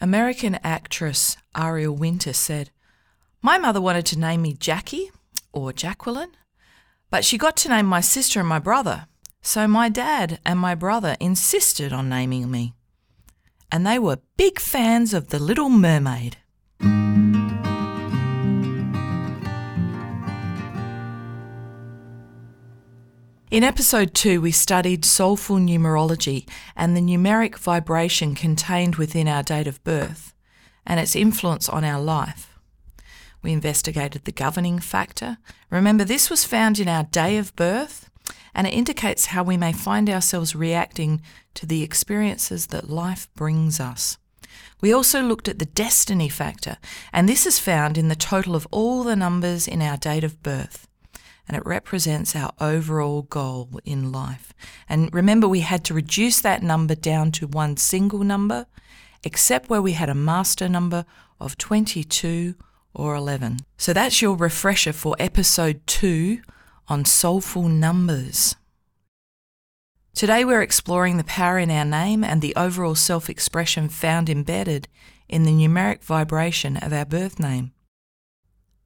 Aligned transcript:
American 0.00 0.54
actress 0.64 1.36
Ariel 1.56 1.94
Winter 1.94 2.32
said, 2.32 2.70
My 3.42 3.58
mother 3.58 3.80
wanted 3.80 4.06
to 4.06 4.18
name 4.18 4.42
me 4.42 4.54
Jackie 4.54 5.10
or 5.52 5.72
Jacqueline, 5.72 6.32
but 7.10 7.24
she 7.24 7.36
got 7.36 7.56
to 7.58 7.68
name 7.68 7.86
my 7.86 8.00
sister 8.00 8.40
and 8.40 8.48
my 8.48 8.58
brother. 8.58 9.06
So 9.42 9.66
my 9.68 9.88
dad 9.88 10.38
and 10.44 10.58
my 10.58 10.74
brother 10.74 11.16
insisted 11.20 11.92
on 11.92 12.08
naming 12.08 12.50
me. 12.50 12.74
And 13.70 13.86
they 13.86 13.98
were 13.98 14.18
big 14.36 14.58
fans 14.58 15.12
of 15.14 15.28
The 15.28 15.38
Little 15.38 15.68
Mermaid. 15.68 16.38
In 23.50 23.64
episode 23.64 24.14
2, 24.14 24.40
we 24.40 24.52
studied 24.52 25.04
soulful 25.04 25.56
numerology 25.56 26.48
and 26.76 26.96
the 26.96 27.00
numeric 27.00 27.58
vibration 27.58 28.36
contained 28.36 28.94
within 28.94 29.26
our 29.26 29.42
date 29.42 29.66
of 29.66 29.82
birth 29.82 30.32
and 30.86 31.00
its 31.00 31.16
influence 31.16 31.68
on 31.68 31.82
our 31.82 32.00
life. 32.00 32.56
We 33.42 33.50
investigated 33.50 34.24
the 34.24 34.30
governing 34.30 34.78
factor. 34.78 35.38
Remember, 35.68 36.04
this 36.04 36.30
was 36.30 36.44
found 36.44 36.78
in 36.78 36.86
our 36.86 37.02
day 37.02 37.38
of 37.38 37.56
birth 37.56 38.08
and 38.54 38.68
it 38.68 38.72
indicates 38.72 39.26
how 39.26 39.42
we 39.42 39.56
may 39.56 39.72
find 39.72 40.08
ourselves 40.08 40.54
reacting 40.54 41.20
to 41.54 41.66
the 41.66 41.82
experiences 41.82 42.68
that 42.68 42.88
life 42.88 43.28
brings 43.34 43.80
us. 43.80 44.16
We 44.80 44.92
also 44.92 45.22
looked 45.22 45.48
at 45.48 45.58
the 45.58 45.64
destiny 45.64 46.28
factor, 46.28 46.78
and 47.12 47.28
this 47.28 47.46
is 47.46 47.58
found 47.58 47.98
in 47.98 48.08
the 48.08 48.14
total 48.14 48.54
of 48.54 48.68
all 48.70 49.02
the 49.02 49.16
numbers 49.16 49.66
in 49.66 49.82
our 49.82 49.96
date 49.96 50.24
of 50.24 50.42
birth 50.42 50.86
and 51.50 51.56
it 51.56 51.66
represents 51.66 52.36
our 52.36 52.52
overall 52.60 53.22
goal 53.22 53.80
in 53.84 54.12
life. 54.12 54.54
And 54.88 55.12
remember, 55.12 55.48
we 55.48 55.60
had 55.60 55.82
to 55.86 55.94
reduce 55.94 56.40
that 56.42 56.62
number 56.62 56.94
down 56.94 57.32
to 57.32 57.48
one 57.48 57.76
single 57.76 58.20
number, 58.20 58.66
except 59.24 59.68
where 59.68 59.82
we 59.82 59.94
had 59.94 60.08
a 60.08 60.14
master 60.14 60.68
number 60.68 61.04
of 61.40 61.58
22 61.58 62.54
or 62.94 63.16
11. 63.16 63.56
So 63.76 63.92
that's 63.92 64.22
your 64.22 64.36
refresher 64.36 64.92
for 64.92 65.16
episode 65.18 65.84
2 65.88 66.38
on 66.86 67.04
soulful 67.04 67.68
numbers. 67.68 68.54
Today 70.14 70.44
we're 70.44 70.62
exploring 70.62 71.16
the 71.16 71.24
power 71.24 71.58
in 71.58 71.72
our 71.72 71.84
name 71.84 72.22
and 72.22 72.42
the 72.42 72.54
overall 72.54 72.94
self 72.94 73.28
expression 73.28 73.88
found 73.88 74.30
embedded 74.30 74.86
in 75.28 75.42
the 75.42 75.50
numeric 75.50 76.04
vibration 76.04 76.76
of 76.76 76.92
our 76.92 77.04
birth 77.04 77.40
name. 77.40 77.72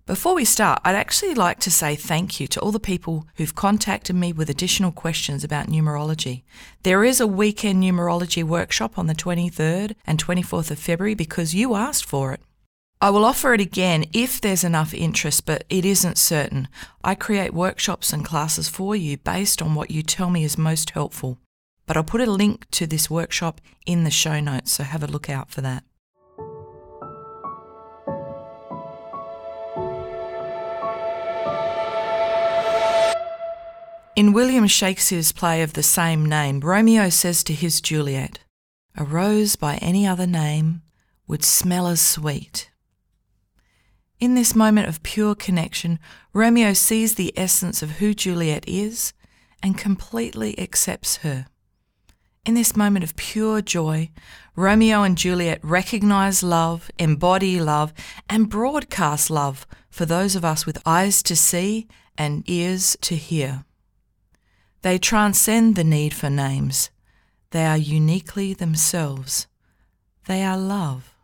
Before 0.06 0.34
we 0.34 0.44
start, 0.44 0.82
I'd 0.84 0.96
actually 0.96 1.32
like 1.32 1.60
to 1.60 1.70
say 1.70 1.96
thank 1.96 2.38
you 2.38 2.46
to 2.48 2.60
all 2.60 2.72
the 2.72 2.78
people 2.78 3.26
who've 3.36 3.54
contacted 3.54 4.14
me 4.14 4.34
with 4.34 4.50
additional 4.50 4.92
questions 4.92 5.42
about 5.42 5.68
numerology. 5.68 6.42
There 6.82 7.04
is 7.04 7.20
a 7.22 7.26
weekend 7.26 7.82
numerology 7.82 8.44
workshop 8.44 8.98
on 8.98 9.06
the 9.06 9.14
23rd 9.14 9.94
and 10.06 10.22
24th 10.22 10.70
of 10.70 10.78
February 10.78 11.14
because 11.14 11.54
you 11.54 11.74
asked 11.74 12.04
for 12.04 12.34
it. 12.34 12.42
I 13.00 13.08
will 13.08 13.24
offer 13.24 13.54
it 13.54 13.62
again 13.62 14.04
if 14.12 14.42
there's 14.42 14.62
enough 14.62 14.92
interest, 14.92 15.46
but 15.46 15.64
it 15.70 15.86
isn't 15.86 16.18
certain. 16.18 16.68
I 17.02 17.14
create 17.14 17.54
workshops 17.54 18.12
and 18.12 18.22
classes 18.22 18.68
for 18.68 18.94
you 18.94 19.16
based 19.16 19.62
on 19.62 19.74
what 19.74 19.90
you 19.90 20.02
tell 20.02 20.28
me 20.28 20.44
is 20.44 20.58
most 20.58 20.90
helpful. 20.90 21.38
But 21.86 21.96
I'll 21.96 22.04
put 22.04 22.20
a 22.20 22.30
link 22.30 22.68
to 22.72 22.86
this 22.86 23.08
workshop 23.08 23.58
in 23.86 24.04
the 24.04 24.10
show 24.10 24.38
notes, 24.38 24.72
so 24.72 24.84
have 24.84 25.02
a 25.02 25.06
look 25.06 25.30
out 25.30 25.50
for 25.50 25.62
that. 25.62 25.82
In 34.16 34.32
William 34.32 34.68
Shakespeare's 34.68 35.32
play 35.32 35.60
of 35.60 35.72
the 35.72 35.82
same 35.82 36.24
name, 36.24 36.60
Romeo 36.60 37.08
says 37.08 37.42
to 37.42 37.52
his 37.52 37.80
Juliet, 37.80 38.38
A 38.96 39.02
rose 39.02 39.56
by 39.56 39.74
any 39.78 40.06
other 40.06 40.26
name 40.26 40.82
would 41.26 41.42
smell 41.42 41.88
as 41.88 42.00
sweet. 42.00 42.70
In 44.20 44.36
this 44.36 44.54
moment 44.54 44.86
of 44.86 45.02
pure 45.02 45.34
connection, 45.34 45.98
Romeo 46.32 46.74
sees 46.74 47.16
the 47.16 47.36
essence 47.36 47.82
of 47.82 47.98
who 47.98 48.14
Juliet 48.14 48.62
is 48.68 49.14
and 49.64 49.76
completely 49.76 50.56
accepts 50.60 51.16
her. 51.18 51.46
In 52.46 52.54
this 52.54 52.76
moment 52.76 53.02
of 53.02 53.16
pure 53.16 53.60
joy, 53.62 54.10
Romeo 54.54 55.02
and 55.02 55.18
Juliet 55.18 55.58
recognize 55.64 56.44
love, 56.44 56.88
embody 57.00 57.58
love, 57.58 57.92
and 58.30 58.48
broadcast 58.48 59.28
love 59.28 59.66
for 59.90 60.06
those 60.06 60.36
of 60.36 60.44
us 60.44 60.66
with 60.66 60.80
eyes 60.86 61.20
to 61.24 61.34
see 61.34 61.88
and 62.16 62.48
ears 62.48 62.96
to 63.00 63.16
hear. 63.16 63.64
They 64.84 64.98
transcend 64.98 65.76
the 65.76 65.82
need 65.82 66.12
for 66.12 66.28
names. 66.28 66.90
They 67.52 67.64
are 67.64 67.78
uniquely 67.78 68.52
themselves. 68.52 69.46
They 70.26 70.44
are 70.44 70.58
love. 70.58 71.14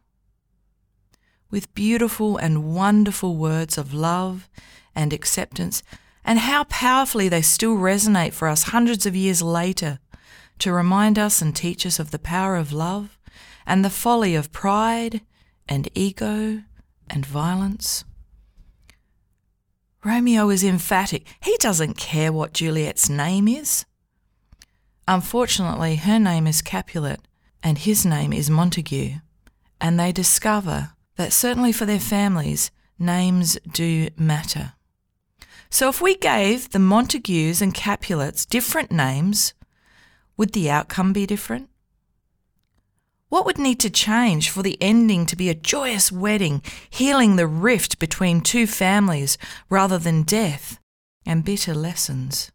With 1.50 1.74
beautiful 1.74 2.38
and 2.38 2.74
wonderful 2.74 3.36
words 3.36 3.76
of 3.76 3.92
love 3.92 4.48
and 4.94 5.12
acceptance, 5.12 5.82
and 6.24 6.38
how 6.38 6.64
powerfully 6.64 7.28
they 7.28 7.42
still 7.42 7.76
resonate 7.76 8.32
for 8.32 8.48
us 8.48 8.62
hundreds 8.72 9.04
of 9.04 9.14
years 9.14 9.42
later 9.42 9.98
to 10.60 10.72
remind 10.72 11.18
us 11.18 11.42
and 11.42 11.54
teach 11.54 11.84
us 11.84 11.98
of 11.98 12.12
the 12.12 12.18
power 12.18 12.56
of 12.56 12.72
love 12.72 13.18
and 13.66 13.84
the 13.84 13.90
folly 13.90 14.34
of 14.34 14.52
pride 14.52 15.20
and 15.68 15.90
ego 15.94 16.62
and 17.10 17.26
violence. 17.26 18.04
Romeo 20.04 20.50
is 20.50 20.64
emphatic. 20.64 21.26
He 21.40 21.56
doesn't 21.58 21.96
care 21.96 22.32
what 22.32 22.52
Juliet's 22.52 23.08
name 23.08 23.48
is. 23.48 23.84
Unfortunately, 25.06 25.96
her 25.96 26.18
name 26.18 26.46
is 26.46 26.62
Capulet 26.62 27.20
and 27.62 27.78
his 27.78 28.06
name 28.06 28.32
is 28.32 28.48
Montague, 28.48 29.16
and 29.80 29.98
they 30.00 30.12
discover 30.12 30.92
that 31.16 31.32
certainly 31.32 31.72
for 31.72 31.84
their 31.84 32.00
families, 32.00 32.70
names 32.98 33.58
do 33.70 34.08
matter. 34.16 34.72
So 35.70 35.88
if 35.88 36.00
we 36.00 36.16
gave 36.16 36.70
the 36.70 36.78
Montagues 36.78 37.62
and 37.62 37.74
Capulets 37.74 38.44
different 38.46 38.90
names, 38.90 39.54
would 40.36 40.52
the 40.52 40.70
outcome 40.70 41.12
be 41.12 41.26
different? 41.26 41.69
What 43.30 43.46
would 43.46 43.58
need 43.58 43.78
to 43.80 43.90
change 43.90 44.50
for 44.50 44.62
the 44.62 44.76
ending 44.80 45.24
to 45.26 45.36
be 45.36 45.48
a 45.48 45.54
joyous 45.54 46.10
wedding, 46.10 46.62
healing 46.90 47.36
the 47.36 47.46
rift 47.46 48.00
between 48.00 48.40
two 48.40 48.66
families 48.66 49.38
rather 49.68 49.98
than 49.98 50.24
death 50.24 50.80
and 51.24 51.44
bitter 51.44 51.72
lessons? 51.72 52.50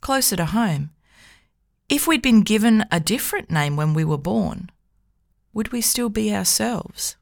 Closer 0.00 0.34
to 0.36 0.44
home, 0.44 0.90
if 1.88 2.06
we'd 2.06 2.20
been 2.20 2.42
given 2.42 2.84
a 2.90 2.98
different 2.98 3.48
name 3.48 3.76
when 3.76 3.94
we 3.94 4.04
were 4.04 4.18
born, 4.18 4.70
would 5.52 5.70
we 5.70 5.80
still 5.80 6.08
be 6.08 6.34
ourselves? 6.34 7.16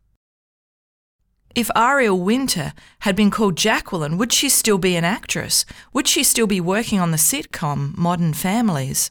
If 1.54 1.70
Ariel 1.76 2.18
Winter 2.18 2.72
had 3.00 3.14
been 3.14 3.30
called 3.30 3.56
Jacqueline, 3.56 4.16
would 4.16 4.32
she 4.32 4.48
still 4.48 4.78
be 4.78 4.96
an 4.96 5.04
actress? 5.04 5.66
Would 5.92 6.08
she 6.08 6.22
still 6.22 6.46
be 6.46 6.60
working 6.62 6.98
on 6.98 7.10
the 7.10 7.18
sitcom 7.18 7.96
Modern 7.96 8.32
Families? 8.32 9.10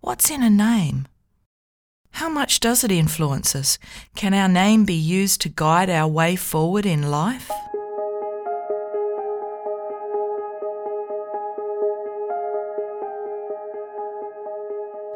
What's 0.00 0.30
in 0.30 0.42
a 0.42 0.50
name? 0.50 1.06
How 2.14 2.28
much 2.28 2.60
does 2.60 2.84
it 2.84 2.92
influence 2.92 3.56
us? 3.56 3.76
Can 4.14 4.34
our 4.34 4.48
name 4.48 4.84
be 4.84 4.94
used 4.94 5.40
to 5.40 5.48
guide 5.48 5.90
our 5.90 6.06
way 6.06 6.36
forward 6.36 6.86
in 6.86 7.10
life? 7.10 7.50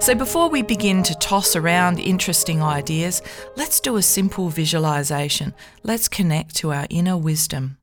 So, 0.01 0.17
before 0.17 0.49
we 0.49 0.63
begin 0.63 1.05
to 1.05 1.15
toss 1.15 1.55
around 1.55 2.01
interesting 2.01 2.65
ideas, 2.65 3.23
let's 3.55 3.79
do 3.79 3.97
a 3.97 4.03
simple 4.03 4.49
visualization. 4.49 5.55
Let's 5.85 6.09
connect 6.09 6.57
to 6.57 6.73
our 6.73 6.89
inner 6.91 7.17
wisdom. 7.17 7.79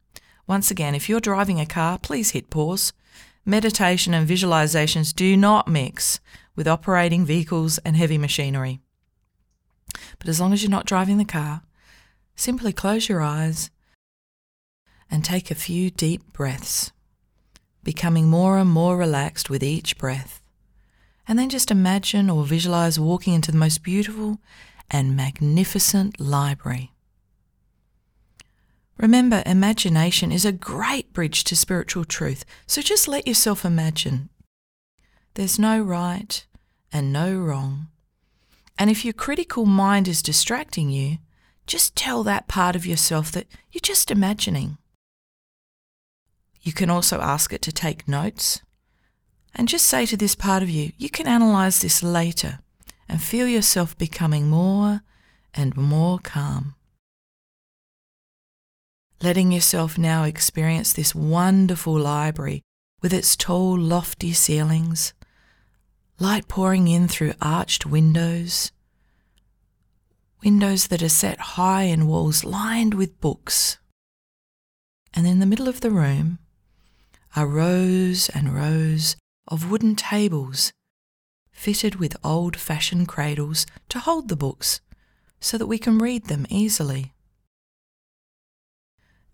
Once 0.46 0.70
again, 0.70 0.94
if 0.94 1.08
you're 1.08 1.22
driving 1.22 1.62
a 1.62 1.66
car, 1.66 1.98
please 1.98 2.32
hit 2.32 2.50
pause. 2.50 2.92
Meditation 3.46 4.14
and 4.14 4.28
visualizations 4.28 5.16
do 5.16 5.38
not 5.38 5.70
mix 5.70 6.20
with 6.58 6.68
operating 6.68 7.26
vehicles 7.26 7.78
and 7.86 7.96
heavy 7.96 8.18
machinery. 8.18 8.82
But 10.20 10.28
as 10.28 10.40
long 10.40 10.54
as 10.54 10.64
you're 10.64 10.72
not 10.72 10.86
driving 10.86 11.18
the 11.18 11.26
car, 11.26 11.62
simply 12.36 12.74
close 12.74 13.10
your 13.10 13.22
eyes 13.22 13.70
and 15.10 15.24
take 15.24 15.52
a 15.52 15.56
few 15.56 15.90
deep 15.90 16.34
breaths, 16.34 16.92
becoming 17.84 18.28
more 18.28 18.58
and 18.58 18.70
more 18.70 18.98
relaxed 18.98 19.50
with 19.50 19.64
each 19.64 19.98
breath. 19.98 20.42
And 21.28 21.40
then 21.40 21.50
just 21.50 21.72
imagine 21.72 22.30
or 22.30 22.44
visualize 22.44 23.00
walking 23.00 23.34
into 23.34 23.52
the 23.52 23.58
most 23.58 23.84
beautiful 23.84 24.40
and 24.92 25.16
magnificent 25.16 26.20
library. 26.20 26.92
Remember, 28.98 29.44
imagination 29.46 30.32
is 30.32 30.46
a 30.46 30.52
great 30.52 31.12
bridge 31.12 31.44
to 31.46 31.56
spiritual 31.56 32.06
truth, 32.06 32.46
so 32.66 32.82
just 32.82 33.08
let 33.08 33.28
yourself 33.28 33.66
imagine. 33.66 34.30
There's 35.34 35.60
no 35.60 35.82
right 35.82 36.46
and 36.94 37.12
no 37.12 37.36
wrong. 37.36 37.88
And 38.78 38.90
if 38.90 39.06
your 39.06 39.14
critical 39.14 39.66
mind 39.66 40.08
is 40.08 40.22
distracting 40.22 40.90
you, 40.90 41.20
just 41.66 41.96
tell 41.96 42.24
that 42.24 42.48
part 42.48 42.76
of 42.76 42.86
yourself 42.86 43.32
that 43.32 43.48
you're 43.72 43.80
just 43.82 44.12
imagining. 44.12 44.78
You 46.62 46.74
can 46.74 46.90
also 46.90 47.20
ask 47.22 47.54
it 47.54 47.62
to 47.64 47.72
take 47.72 48.08
notes 48.08 48.62
and 49.54 49.68
just 49.68 49.86
say 49.86 50.06
to 50.08 50.18
this 50.18 50.36
part 50.36 50.62
of 50.62 50.70
you, 50.70 50.92
you 50.98 51.10
can 51.10 51.28
analyze 51.28 51.80
this 51.80 52.04
later 52.04 52.60
and 53.08 53.22
feel 53.22 53.48
yourself 53.48 53.98
becoming 53.98 54.50
more 54.50 55.02
and 55.54 55.78
more 55.78 56.20
calm. 56.20 56.76
Letting 59.22 59.52
yourself 59.52 59.98
now 59.98 60.24
experience 60.24 60.92
this 60.92 61.16
wonderful 61.16 61.98
library 61.98 62.64
with 63.02 63.14
its 63.14 63.38
tall, 63.38 63.78
lofty 63.78 64.34
ceilings, 64.34 65.14
light 66.20 66.48
pouring 66.48 66.88
in 66.88 67.08
through 67.08 67.34
arched 67.42 67.86
windows, 67.86 68.72
windows 70.44 70.88
that 70.88 71.04
are 71.04 71.10
set 71.10 71.40
high 71.40 71.84
in 71.84 72.08
walls 72.08 72.44
lined 72.44 72.94
with 72.94 73.20
books. 73.20 73.78
And 75.14 75.28
in 75.28 75.40
the 75.40 75.46
middle 75.46 75.68
of 75.68 75.82
the 75.82 75.92
room 75.92 76.40
are 77.36 77.48
rows 77.48 78.30
and 78.30 78.54
rows 78.54 79.16
of 79.48 79.70
wooden 79.70 79.96
tables 79.96 80.72
fitted 81.52 81.96
with 81.96 82.18
old 82.24 82.58
fashioned 82.58 83.08
cradles 83.08 83.66
to 83.90 84.00
hold 84.00 84.28
the 84.28 84.36
books 84.36 84.82
so 85.40 85.58
that 85.58 85.68
we 85.68 85.78
can 85.78 85.98
read 85.98 86.26
them 86.26 86.46
easily. 86.50 87.14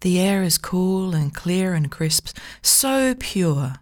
The 0.02 0.20
air 0.20 0.42
is 0.42 0.58
cool 0.58 1.14
and 1.14 1.34
clear 1.34 1.74
and 1.74 1.92
crisp, 1.92 2.36
so 2.62 3.16
pure, 3.16 3.76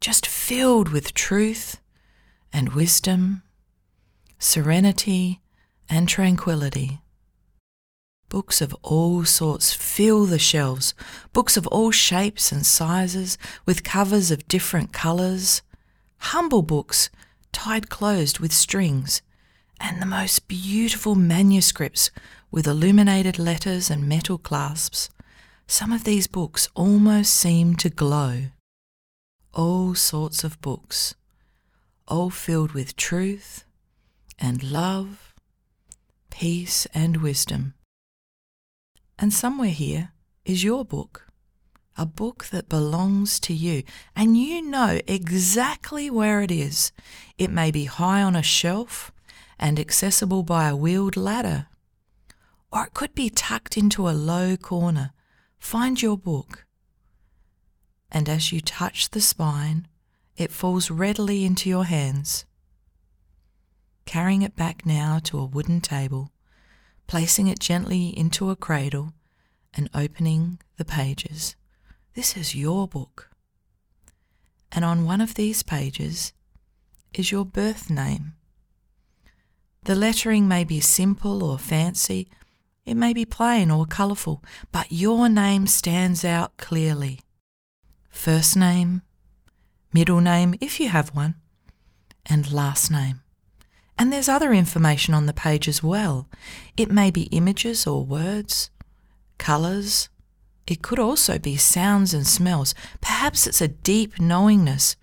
just 0.00 0.26
filled 0.26 0.88
with 0.88 1.14
truth 1.14 1.78
and 2.52 2.74
wisdom, 2.74 3.42
serenity 4.38 5.40
and 5.88 6.08
tranquility. 6.08 7.00
Books 8.28 8.60
of 8.60 8.74
all 8.82 9.24
sorts 9.24 9.74
fill 9.74 10.24
the 10.24 10.38
shelves, 10.38 10.94
books 11.32 11.56
of 11.56 11.66
all 11.66 11.90
shapes 11.90 12.50
and 12.50 12.64
sizes, 12.64 13.36
with 13.66 13.84
covers 13.84 14.30
of 14.30 14.48
different 14.48 14.92
colours, 14.92 15.62
humble 16.16 16.62
books 16.62 17.10
tied 17.52 17.90
closed 17.90 18.38
with 18.38 18.52
strings, 18.52 19.20
and 19.78 20.00
the 20.00 20.06
most 20.06 20.48
beautiful 20.48 21.14
manuscripts 21.14 22.10
with 22.50 22.66
illuminated 22.66 23.38
letters 23.38 23.90
and 23.90 24.08
metal 24.08 24.38
clasps. 24.38 25.10
Some 25.66 25.92
of 25.92 26.04
these 26.04 26.26
books 26.26 26.68
almost 26.74 27.34
seem 27.34 27.76
to 27.76 27.90
glow. 27.90 28.44
All 29.52 29.94
sorts 29.94 30.42
of 30.44 30.60
books, 30.60 31.14
all 32.08 32.30
filled 32.30 32.72
with 32.72 32.96
truth 32.96 33.64
and 34.38 34.62
love, 34.62 35.34
peace 36.30 36.86
and 36.94 37.18
wisdom. 37.18 37.74
And 39.18 39.32
somewhere 39.32 39.70
here 39.70 40.12
is 40.44 40.64
your 40.64 40.84
book, 40.84 41.28
a 41.96 42.06
book 42.06 42.46
that 42.46 42.68
belongs 42.68 43.38
to 43.40 43.54
you, 43.54 43.82
and 44.16 44.36
you 44.36 44.62
know 44.62 45.00
exactly 45.06 46.10
where 46.10 46.40
it 46.42 46.50
is. 46.50 46.92
It 47.38 47.50
may 47.50 47.70
be 47.70 47.84
high 47.84 48.22
on 48.22 48.34
a 48.34 48.42
shelf 48.42 49.12
and 49.58 49.78
accessible 49.78 50.42
by 50.42 50.68
a 50.68 50.76
wheeled 50.76 51.16
ladder, 51.16 51.66
or 52.72 52.84
it 52.84 52.94
could 52.94 53.14
be 53.14 53.30
tucked 53.30 53.76
into 53.76 54.08
a 54.08 54.10
low 54.10 54.56
corner. 54.56 55.12
Find 55.58 56.00
your 56.00 56.18
book 56.18 56.66
and 58.12 58.28
as 58.28 58.52
you 58.52 58.60
touch 58.60 59.10
the 59.10 59.20
spine, 59.20 59.88
it 60.36 60.50
falls 60.50 60.90
readily 60.90 61.44
into 61.44 61.68
your 61.68 61.84
hands. 61.84 62.44
Carrying 64.04 64.42
it 64.42 64.56
back 64.56 64.84
now 64.84 65.18
to 65.24 65.38
a 65.38 65.44
wooden 65.44 65.80
table, 65.80 66.30
placing 67.06 67.46
it 67.48 67.58
gently 67.58 68.08
into 68.08 68.50
a 68.50 68.56
cradle, 68.56 69.12
and 69.74 69.88
opening 69.94 70.58
the 70.76 70.84
pages. 70.84 71.56
This 72.14 72.36
is 72.36 72.54
your 72.54 72.86
book. 72.86 73.30
And 74.70 74.84
on 74.84 75.04
one 75.04 75.20
of 75.20 75.34
these 75.34 75.62
pages 75.62 76.32
is 77.14 77.30
your 77.30 77.44
birth 77.44 77.90
name. 77.90 78.34
The 79.84 79.94
lettering 79.94 80.46
may 80.46 80.64
be 80.64 80.80
simple 80.80 81.42
or 81.42 81.58
fancy, 81.58 82.28
it 82.84 82.94
may 82.94 83.12
be 83.12 83.24
plain 83.24 83.70
or 83.70 83.86
colourful, 83.86 84.42
but 84.72 84.90
your 84.90 85.28
name 85.28 85.66
stands 85.66 86.24
out 86.24 86.56
clearly 86.56 87.20
first 88.12 88.56
name, 88.56 89.02
middle 89.92 90.20
name, 90.20 90.54
if 90.60 90.80
you 90.80 90.88
have 90.88 91.14
one, 91.14 91.34
and 92.26 92.52
last 92.52 92.90
name. 92.90 93.20
And 93.98 94.12
there's 94.12 94.28
other 94.28 94.52
information 94.52 95.14
on 95.14 95.26
the 95.26 95.32
page 95.32 95.68
as 95.68 95.82
well. 95.82 96.28
It 96.76 96.90
may 96.90 97.10
be 97.10 97.24
images 97.24 97.86
or 97.86 98.04
words, 98.04 98.70
colours. 99.38 100.08
It 100.66 100.82
could 100.82 100.98
also 100.98 101.38
be 101.38 101.56
sounds 101.56 102.14
and 102.14 102.26
smells. 102.26 102.74
Perhaps 103.00 103.46
it's 103.46 103.60
a 103.60 103.68
deep 103.68 104.20
knowingness, 104.20 104.96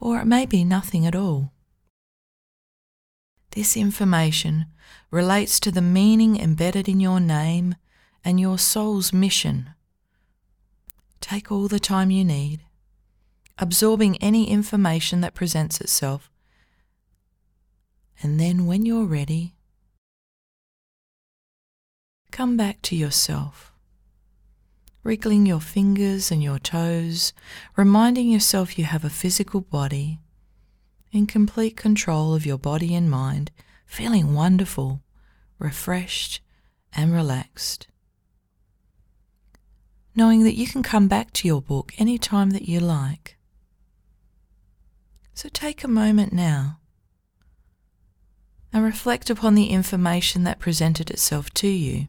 or 0.00 0.18
it 0.20 0.26
may 0.26 0.46
be 0.46 0.64
nothing 0.64 1.06
at 1.06 1.16
all. 1.16 1.52
This 3.50 3.76
information 3.76 4.66
relates 5.10 5.58
to 5.60 5.70
the 5.70 5.82
meaning 5.82 6.38
embedded 6.38 6.88
in 6.88 7.00
your 7.00 7.18
name 7.18 7.74
and 8.24 8.38
your 8.38 8.58
soul's 8.58 9.12
mission 9.12 9.70
Take 11.20 11.50
all 11.50 11.68
the 11.68 11.80
time 11.80 12.10
you 12.10 12.24
need, 12.24 12.60
absorbing 13.58 14.16
any 14.18 14.48
information 14.48 15.20
that 15.20 15.34
presents 15.34 15.80
itself. 15.80 16.30
And 18.22 18.40
then, 18.40 18.66
when 18.66 18.84
you're 18.84 19.04
ready, 19.04 19.54
come 22.30 22.56
back 22.56 22.82
to 22.82 22.96
yourself, 22.96 23.72
wriggling 25.02 25.46
your 25.46 25.60
fingers 25.60 26.30
and 26.30 26.42
your 26.42 26.58
toes, 26.58 27.32
reminding 27.76 28.28
yourself 28.28 28.78
you 28.78 28.84
have 28.84 29.04
a 29.04 29.10
physical 29.10 29.60
body, 29.60 30.18
in 31.12 31.26
complete 31.26 31.76
control 31.76 32.34
of 32.34 32.44
your 32.44 32.58
body 32.58 32.94
and 32.94 33.10
mind, 33.10 33.50
feeling 33.86 34.34
wonderful, 34.34 35.02
refreshed, 35.58 36.40
and 36.92 37.14
relaxed 37.14 37.86
knowing 40.18 40.42
that 40.42 40.56
you 40.56 40.66
can 40.66 40.82
come 40.82 41.06
back 41.06 41.32
to 41.32 41.46
your 41.46 41.62
book 41.62 41.92
any 41.96 42.18
time 42.18 42.50
that 42.50 42.68
you 42.68 42.80
like. 42.80 43.37
So 45.38 45.48
take 45.48 45.84
a 45.84 45.88
moment 45.88 46.32
now 46.32 46.80
and 48.72 48.82
reflect 48.82 49.30
upon 49.30 49.54
the 49.54 49.68
information 49.68 50.42
that 50.42 50.58
presented 50.58 51.12
itself 51.12 51.54
to 51.54 51.68
you. 51.68 52.08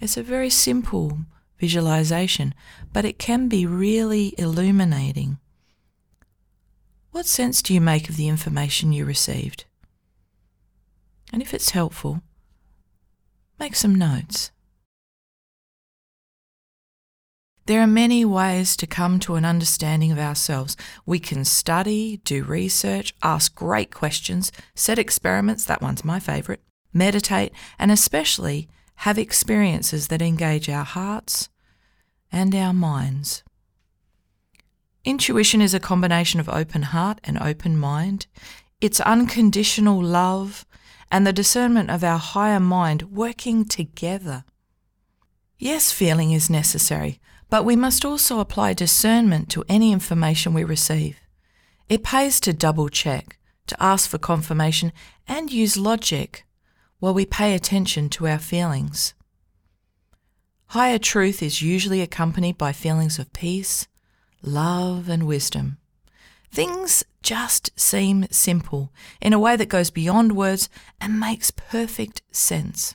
It's 0.00 0.16
a 0.16 0.22
very 0.24 0.50
simple 0.50 1.18
visualization, 1.60 2.54
but 2.92 3.04
it 3.04 3.20
can 3.20 3.46
be 3.46 3.66
really 3.66 4.34
illuminating. 4.36 5.38
What 7.12 7.26
sense 7.26 7.62
do 7.62 7.72
you 7.72 7.80
make 7.80 8.08
of 8.08 8.16
the 8.16 8.26
information 8.26 8.92
you 8.92 9.04
received? 9.04 9.66
And 11.32 11.40
if 11.40 11.54
it's 11.54 11.70
helpful, 11.70 12.20
make 13.60 13.76
some 13.76 13.94
notes. 13.94 14.50
There 17.66 17.80
are 17.80 17.86
many 17.86 18.24
ways 18.24 18.76
to 18.76 18.86
come 18.86 19.20
to 19.20 19.36
an 19.36 19.44
understanding 19.44 20.10
of 20.10 20.18
ourselves. 20.18 20.76
We 21.06 21.20
can 21.20 21.44
study, 21.44 22.18
do 22.24 22.42
research, 22.42 23.14
ask 23.22 23.54
great 23.54 23.94
questions, 23.94 24.50
set 24.74 24.98
experiments, 24.98 25.64
that 25.66 25.80
one's 25.80 26.04
my 26.04 26.18
favourite, 26.18 26.60
meditate, 26.92 27.52
and 27.78 27.92
especially 27.92 28.68
have 28.96 29.18
experiences 29.18 30.08
that 30.08 30.22
engage 30.22 30.68
our 30.68 30.84
hearts 30.84 31.48
and 32.32 32.54
our 32.54 32.72
minds. 32.72 33.44
Intuition 35.04 35.60
is 35.60 35.74
a 35.74 35.80
combination 35.80 36.40
of 36.40 36.48
open 36.48 36.82
heart 36.82 37.20
and 37.24 37.38
open 37.38 37.76
mind. 37.76 38.26
It's 38.80 39.00
unconditional 39.00 40.02
love 40.02 40.64
and 41.10 41.26
the 41.26 41.32
discernment 41.32 41.90
of 41.90 42.02
our 42.02 42.18
higher 42.18 42.60
mind 42.60 43.02
working 43.02 43.64
together. 43.64 44.44
Yes, 45.58 45.92
feeling 45.92 46.32
is 46.32 46.48
necessary, 46.50 47.20
but 47.52 47.66
we 47.66 47.76
must 47.76 48.02
also 48.02 48.40
apply 48.40 48.72
discernment 48.72 49.50
to 49.50 49.62
any 49.68 49.92
information 49.92 50.54
we 50.54 50.64
receive. 50.64 51.20
It 51.86 52.02
pays 52.02 52.40
to 52.40 52.54
double 52.54 52.88
check, 52.88 53.36
to 53.66 53.76
ask 53.78 54.08
for 54.08 54.16
confirmation, 54.16 54.90
and 55.28 55.52
use 55.52 55.76
logic 55.76 56.46
while 56.98 57.12
we 57.12 57.26
pay 57.26 57.54
attention 57.54 58.08
to 58.08 58.26
our 58.26 58.38
feelings. 58.38 59.12
Higher 60.68 60.98
truth 60.98 61.42
is 61.42 61.60
usually 61.60 62.00
accompanied 62.00 62.56
by 62.56 62.72
feelings 62.72 63.18
of 63.18 63.34
peace, 63.34 63.86
love, 64.40 65.10
and 65.10 65.26
wisdom. 65.26 65.76
Things 66.50 67.04
just 67.22 67.78
seem 67.78 68.28
simple 68.30 68.94
in 69.20 69.34
a 69.34 69.38
way 69.38 69.56
that 69.56 69.68
goes 69.68 69.90
beyond 69.90 70.32
words 70.34 70.70
and 71.02 71.20
makes 71.20 71.50
perfect 71.50 72.22
sense. 72.30 72.94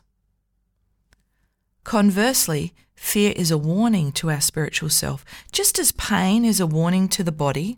Conversely, 1.83 2.73
Fear 2.97 3.33
is 3.35 3.51
a 3.51 3.57
warning 3.57 4.11
to 4.13 4.29
our 4.31 4.41
spiritual 4.41 4.89
self, 4.89 5.23
just 5.51 5.79
as 5.79 5.91
pain 5.93 6.43
is 6.43 6.59
a 6.59 6.67
warning 6.67 7.07
to 7.09 7.23
the 7.23 7.31
body. 7.31 7.77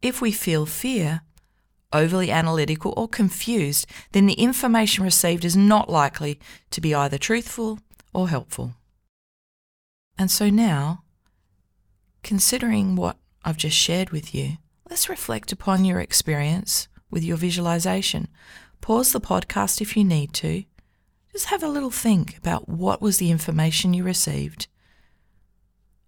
If 0.00 0.22
we 0.22 0.30
feel 0.30 0.66
fear, 0.66 1.22
overly 1.92 2.30
analytical, 2.30 2.94
or 2.96 3.08
confused, 3.08 3.86
then 4.12 4.26
the 4.26 4.34
information 4.34 5.04
received 5.04 5.44
is 5.44 5.56
not 5.56 5.90
likely 5.90 6.38
to 6.70 6.80
be 6.80 6.94
either 6.94 7.18
truthful 7.18 7.80
or 8.14 8.28
helpful. 8.28 8.74
And 10.16 10.30
so 10.30 10.48
now, 10.48 11.02
considering 12.22 12.94
what 12.94 13.18
I've 13.44 13.58
just 13.58 13.76
shared 13.76 14.10
with 14.10 14.34
you, 14.34 14.58
let's 14.88 15.08
reflect 15.08 15.50
upon 15.52 15.84
your 15.84 16.00
experience 16.00 16.86
with 17.10 17.24
your 17.24 17.36
visualization. 17.36 18.28
Pause 18.80 19.12
the 19.12 19.20
podcast 19.20 19.80
if 19.80 19.96
you 19.96 20.04
need 20.04 20.32
to, 20.34 20.64
Just 21.36 21.48
have 21.50 21.62
a 21.62 21.68
little 21.68 21.90
think 21.90 22.38
about 22.38 22.66
what 22.66 23.02
was 23.02 23.18
the 23.18 23.30
information 23.30 23.92
you 23.92 24.02
received, 24.04 24.68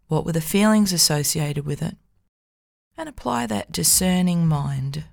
what 0.06 0.24
were 0.24 0.32
the 0.32 0.40
feelings 0.40 0.90
associated 0.90 1.66
with 1.66 1.82
it, 1.82 1.98
and 2.96 3.10
apply 3.10 3.44
that 3.44 3.70
discerning 3.70 4.46
mind. 4.46 5.04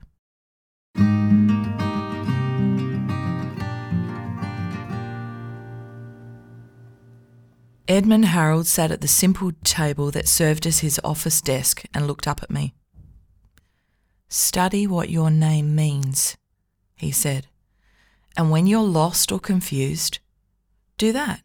Edmund 7.89 8.23
Harold 8.27 8.67
sat 8.67 8.91
at 8.91 9.01
the 9.01 9.09
simple 9.09 9.51
table 9.65 10.11
that 10.11 10.29
served 10.29 10.65
as 10.65 10.79
his 10.79 10.97
office 11.03 11.41
desk 11.41 11.83
and 11.93 12.07
looked 12.07 12.25
up 12.25 12.41
at 12.41 12.49
me. 12.49 12.73
Study 14.29 14.87
what 14.87 15.09
your 15.09 15.29
name 15.29 15.75
means, 15.75 16.37
he 16.95 17.11
said. 17.11 17.47
And 18.37 18.51
when 18.51 18.67
you're 18.67 18.81
lost 18.81 19.31
or 19.31 19.39
confused, 19.39 20.19
do 20.97 21.11
that. 21.13 21.41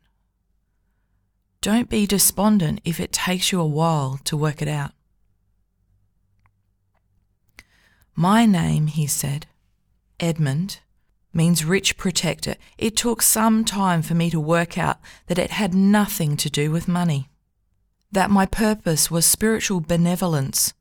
Don't 1.60 1.90
be 1.90 2.06
despondent 2.06 2.80
if 2.84 2.98
it 2.98 3.12
takes 3.12 3.52
you 3.52 3.60
a 3.60 3.66
while 3.66 4.18
to 4.24 4.36
work 4.36 4.62
it 4.62 4.68
out. 4.68 4.92
My 8.14 8.46
name, 8.46 8.86
he 8.86 9.06
said, 9.06 9.46
Edmund, 10.18 10.80
means 11.32 11.64
rich 11.64 11.96
protector. 11.96 12.56
It 12.76 12.96
took 12.96 13.22
some 13.22 13.64
time 13.64 14.02
for 14.02 14.14
me 14.14 14.30
to 14.30 14.40
work 14.40 14.76
out 14.76 14.98
that 15.26 15.38
it 15.38 15.52
had 15.52 15.74
nothing 15.74 16.36
to 16.38 16.50
do 16.50 16.70
with 16.70 16.88
money, 16.88 17.28
that 18.10 18.30
my 18.30 18.46
purpose 18.46 19.10
was 19.10 19.24
spiritual 19.26 19.80
benevolence, 19.80 20.74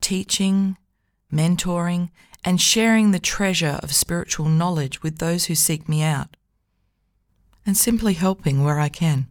teaching, 0.00 0.76
mentoring, 1.32 2.10
and 2.44 2.60
sharing 2.60 3.10
the 3.10 3.18
treasure 3.18 3.78
of 3.82 3.94
spiritual 3.94 4.46
knowledge 4.46 5.02
with 5.02 5.18
those 5.18 5.46
who 5.46 5.54
seek 5.54 5.88
me 5.88 6.02
out, 6.02 6.36
and 7.64 7.76
simply 7.76 8.14
helping 8.14 8.64
where 8.64 8.80
I 8.80 8.88
can. 8.88 9.28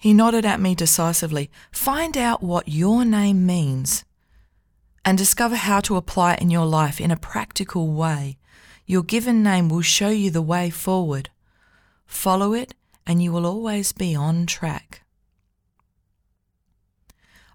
He 0.00 0.14
nodded 0.14 0.46
at 0.46 0.60
me 0.60 0.74
decisively. 0.74 1.50
Find 1.72 2.16
out 2.16 2.42
what 2.42 2.68
your 2.68 3.04
name 3.04 3.44
means 3.44 4.04
and 5.04 5.16
discover 5.16 5.56
how 5.56 5.80
to 5.80 5.96
apply 5.96 6.34
it 6.34 6.42
in 6.42 6.50
your 6.50 6.66
life 6.66 7.00
in 7.00 7.10
a 7.10 7.16
practical 7.16 7.88
way. 7.88 8.36
Your 8.86 9.02
given 9.02 9.42
name 9.42 9.68
will 9.68 9.82
show 9.82 10.10
you 10.10 10.30
the 10.30 10.42
way 10.42 10.70
forward. 10.70 11.30
Follow 12.06 12.52
it, 12.52 12.74
and 13.06 13.22
you 13.22 13.32
will 13.32 13.46
always 13.46 13.92
be 13.92 14.14
on 14.14 14.46
track. 14.46 15.02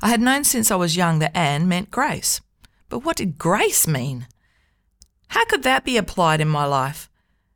I 0.01 0.09
had 0.09 0.19
known 0.19 0.43
since 0.43 0.69
I 0.69 0.75
was 0.75 0.97
young 0.97 1.19
that 1.19 1.37
Anne 1.37 1.67
meant 1.67 1.91
grace. 1.91 2.41
But 2.93 3.03
what 3.03 3.17
did 3.17 3.39
grace 3.39 3.87
mean? 3.87 4.27
How 5.29 5.45
could 5.45 5.63
that 5.63 5.83
be 5.83 5.97
applied 5.97 6.39
in 6.39 6.47
my 6.47 6.65
life? 6.65 7.09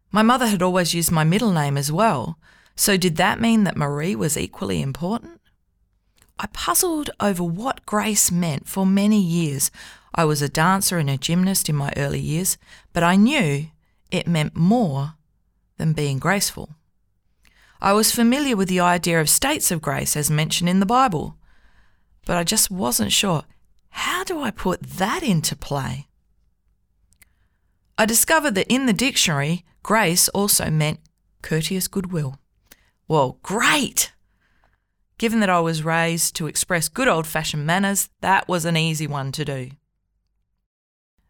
My 0.09 0.23
mother 0.23 0.47
had 0.47 0.63
always 0.63 0.95
used 0.95 1.11
my 1.11 1.23
middle 1.23 1.51
name 1.51 1.77
as 1.77 1.91
well, 1.91 2.39
so 2.75 2.97
did 2.97 3.17
that 3.17 3.39
mean 3.39 3.63
that 3.63 3.77
Marie 3.77 4.15
was 4.15 4.35
equally 4.35 4.81
important? 4.81 5.39
I 6.39 6.47
puzzled 6.47 7.11
over 7.19 7.43
what 7.43 7.85
grace 7.85 8.31
meant 8.31 8.67
for 8.67 8.83
many 8.83 9.21
years. 9.21 9.69
I 10.15 10.25
was 10.25 10.41
a 10.41 10.49
dancer 10.49 10.97
and 10.97 11.07
a 11.07 11.19
gymnast 11.19 11.69
in 11.69 11.75
my 11.75 11.93
early 11.95 12.19
years, 12.19 12.57
but 12.91 13.03
I 13.03 13.15
knew 13.15 13.67
it 14.09 14.25
meant 14.25 14.55
more 14.55 15.13
than 15.77 15.93
being 15.93 16.17
graceful. 16.17 16.69
I 17.79 17.93
was 17.93 18.11
familiar 18.11 18.55
with 18.55 18.69
the 18.69 18.79
idea 18.79 19.21
of 19.21 19.29
states 19.29 19.69
of 19.69 19.83
grace 19.83 20.17
as 20.17 20.31
mentioned 20.31 20.67
in 20.67 20.79
the 20.79 20.87
Bible, 20.87 21.37
but 22.25 22.37
I 22.37 22.43
just 22.43 22.71
wasn't 22.71 23.11
sure. 23.11 23.43
How 23.97 24.23
do 24.23 24.39
I 24.39 24.51
put 24.51 24.83
that 24.83 25.23
into 25.23 25.55
play? 25.55 26.07
I 27.97 28.05
discovered 28.05 28.53
that 28.53 28.71
in 28.71 28.85
the 28.85 28.93
dictionary, 28.93 29.65
grace 29.81 30.29
also 30.29 30.69
meant 30.69 30.99
courteous 31.41 31.87
goodwill. 31.87 32.37
Well, 33.07 33.39
great! 33.41 34.13
Given 35.17 35.39
that 35.39 35.49
I 35.49 35.61
was 35.61 35.83
raised 35.83 36.35
to 36.35 36.45
express 36.45 36.89
good 36.89 37.07
old 37.07 37.25
fashioned 37.25 37.65
manners, 37.65 38.09
that 38.21 38.47
was 38.47 38.65
an 38.65 38.77
easy 38.77 39.07
one 39.07 39.31
to 39.31 39.43
do. 39.43 39.71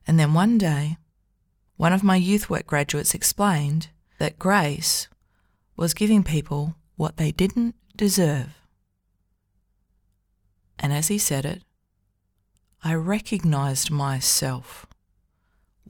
And 0.06 0.20
then 0.20 0.34
one 0.34 0.58
day, 0.58 0.98
one 1.78 1.94
of 1.94 2.04
my 2.04 2.18
youth 2.18 2.50
work 2.50 2.68
graduates 2.68 3.14
explained 3.14 3.88
that 4.20 4.38
grace 4.38 5.08
was 5.78 5.94
giving 5.94 6.22
people 6.22 6.76
what 6.98 7.16
they 7.16 7.32
didn't 7.32 7.76
deserve. 7.96 8.50
And 10.78 10.92
as 10.92 11.08
he 11.08 11.18
said 11.18 11.46
it, 11.46 11.64
I 12.84 12.94
recognized 12.94 13.92
myself. 13.92 14.86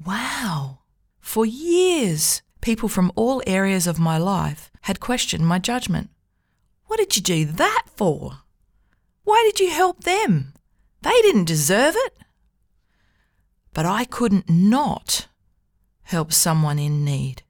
Wow! 0.05 0.79
For 1.19 1.45
years, 1.45 2.41
people 2.61 2.89
from 2.89 3.11
all 3.15 3.43
areas 3.45 3.87
of 3.87 3.99
my 3.99 4.17
life 4.17 4.71
had 4.81 4.99
questioned 4.99 5.45
my 5.45 5.59
judgment. 5.59 6.09
What 6.85 6.97
did 6.97 7.15
you 7.15 7.21
do 7.21 7.45
that 7.45 7.83
for? 7.95 8.39
Why 9.23 9.43
did 9.45 9.59
you 9.59 9.69
help 9.69 10.03
them? 10.03 10.53
They 11.01 11.21
didn't 11.21 11.45
deserve 11.45 11.95
it. 11.97 12.13
But 13.73 13.85
I 13.85 14.05
couldn't 14.05 14.49
not 14.49 15.27
help 16.03 16.31
someone 16.31 16.79
in 16.79 17.03
need. 17.03 17.43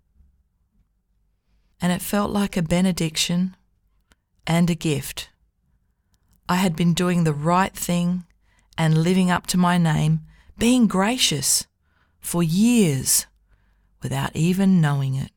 And 1.80 1.92
it 1.92 2.02
felt 2.02 2.32
like 2.32 2.58
a 2.58 2.64
benediction 2.64 3.56
and 4.48 4.70
a 4.70 4.76
gift 4.76 5.30
I 6.50 6.56
had 6.56 6.76
been 6.76 6.94
doing 6.94 7.24
the 7.24 7.34
right 7.34 7.74
thing 7.74 8.26
and 8.78 9.04
living 9.04 9.32
up 9.32 9.48
to 9.48 9.58
my 9.58 9.78
name, 9.78 10.22
being 10.58 10.88
gracious 10.88 11.68
for 12.20 12.44
years 12.44 13.26
without 14.02 14.36
even 14.36 14.82
knowing 14.82 15.16
it. 15.16 15.32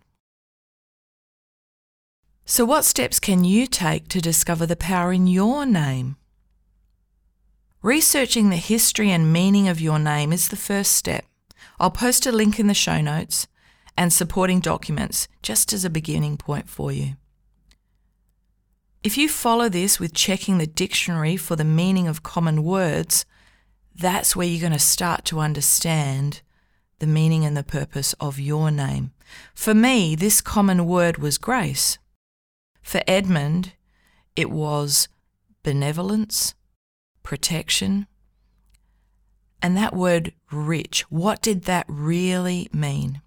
So, 2.45 2.65
what 2.65 2.85
steps 2.85 3.21
can 3.21 3.45
you 3.45 3.67
take 3.67 4.09
to 4.09 4.21
discover 4.21 4.67
the 4.67 4.77
power 4.77 5.13
in 5.13 5.27
your 5.27 5.65
name? 5.65 6.17
Researching 7.83 8.51
the 8.51 8.57
history 8.57 9.11
and 9.11 9.33
meaning 9.33 9.69
of 9.69 9.81
your 9.81 9.99
name 9.99 10.33
is 10.33 10.49
the 10.49 10.57
first 10.57 10.93
step. 10.93 11.25
I'll 11.79 11.91
post 11.91 12.27
a 12.27 12.33
link 12.33 12.59
in 12.59 12.67
the 12.67 12.75
show 12.75 13.01
notes 13.01 13.47
and 13.97 14.13
supporting 14.13 14.61
documents 14.61 15.29
just 15.43 15.73
as 15.73 15.85
a 15.85 15.91
beginning 15.91 16.37
point 16.37 16.69
for 16.69 16.91
you. 16.91 17.15
If 19.03 19.17
you 19.17 19.31
follow 19.31 19.71
this 19.71 19.99
with 19.99 20.13
checking 20.13 20.59
the 20.59 20.67
dictionary 20.67 21.37
for 21.37 21.57
the 21.57 21.65
meaning 21.65 22.07
of 22.07 22.23
common 22.23 22.63
words, 22.63 23.25
that's 23.95 24.37
where 24.37 24.47
you're 24.47 24.61
going 24.61 24.75
to 24.75 24.79
start 24.79 25.25
to 25.27 25.41
understand 25.41 26.43
the 26.99 27.07
meaning 27.07 27.47
and 27.47 27.57
the 27.57 27.63
purpose 27.63 28.15
of 28.21 28.39
your 28.39 28.71
name. 28.71 29.13
For 29.55 29.73
me, 29.73 30.15
this 30.15 30.43
common 30.43 30.85
word 30.87 31.17
was 31.17 31.39
grace. 31.39 31.97
For 32.83 33.01
Edmund, 33.07 33.73
it 34.37 34.51
was 34.51 35.09
benevolence, 35.63 36.55
protection, 37.23 38.07
and 39.63 39.79
that 39.79 39.97
word 39.97 40.35
rich. 40.53 41.11
What 41.11 41.41
did 41.41 41.63
that 41.63 41.87
really 41.89 42.69
mean? 42.71 43.23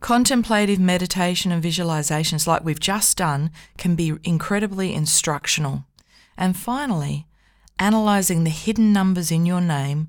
Contemplative 0.00 0.78
meditation 0.78 1.50
and 1.50 1.62
visualizations, 1.62 2.46
like 2.46 2.64
we've 2.64 2.80
just 2.80 3.16
done, 3.16 3.50
can 3.78 3.94
be 3.94 4.14
incredibly 4.24 4.92
instructional. 4.92 5.84
And 6.36 6.56
finally, 6.56 7.26
analyzing 7.78 8.44
the 8.44 8.50
hidden 8.50 8.92
numbers 8.92 9.30
in 9.30 9.46
your 9.46 9.60
name 9.60 10.08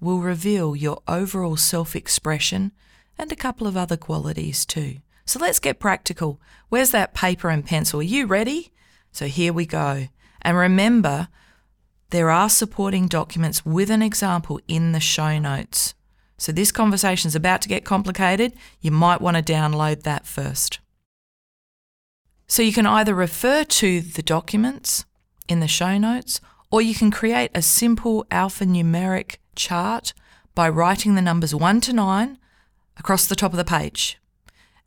will 0.00 0.18
reveal 0.20 0.74
your 0.74 1.02
overall 1.06 1.56
self 1.56 1.94
expression 1.94 2.72
and 3.16 3.30
a 3.30 3.36
couple 3.36 3.66
of 3.66 3.76
other 3.76 3.96
qualities 3.96 4.66
too. 4.66 4.96
So 5.24 5.38
let's 5.38 5.58
get 5.60 5.78
practical. 5.78 6.40
Where's 6.68 6.90
that 6.90 7.14
paper 7.14 7.48
and 7.50 7.64
pencil? 7.64 8.00
Are 8.00 8.04
you 8.04 8.26
ready? 8.26 8.72
So 9.12 9.26
here 9.26 9.52
we 9.52 9.66
go. 9.66 10.08
And 10.42 10.56
remember, 10.56 11.28
there 12.10 12.30
are 12.30 12.48
supporting 12.48 13.06
documents 13.06 13.64
with 13.64 13.90
an 13.90 14.02
example 14.02 14.60
in 14.66 14.92
the 14.92 15.00
show 15.00 15.38
notes. 15.38 15.94
So 16.38 16.52
this 16.52 16.72
conversation 16.72 17.28
is 17.28 17.34
about 17.34 17.60
to 17.62 17.68
get 17.68 17.84
complicated. 17.84 18.54
You 18.80 18.92
might 18.92 19.20
want 19.20 19.36
to 19.36 19.42
download 19.42 20.04
that 20.04 20.26
first. 20.26 20.78
So 22.46 22.62
you 22.62 22.72
can 22.72 22.86
either 22.86 23.14
refer 23.14 23.64
to 23.64 24.00
the 24.00 24.22
documents 24.22 25.04
in 25.48 25.60
the 25.60 25.68
show 25.68 25.98
notes 25.98 26.40
or 26.70 26.80
you 26.80 26.94
can 26.94 27.10
create 27.10 27.50
a 27.54 27.62
simple 27.62 28.24
alphanumeric 28.30 29.36
chart 29.56 30.14
by 30.54 30.68
writing 30.68 31.14
the 31.14 31.22
numbers 31.22 31.54
1 31.54 31.80
to 31.82 31.92
9 31.92 32.38
across 32.96 33.26
the 33.26 33.36
top 33.36 33.52
of 33.52 33.58
the 33.58 33.64
page. 33.64 34.18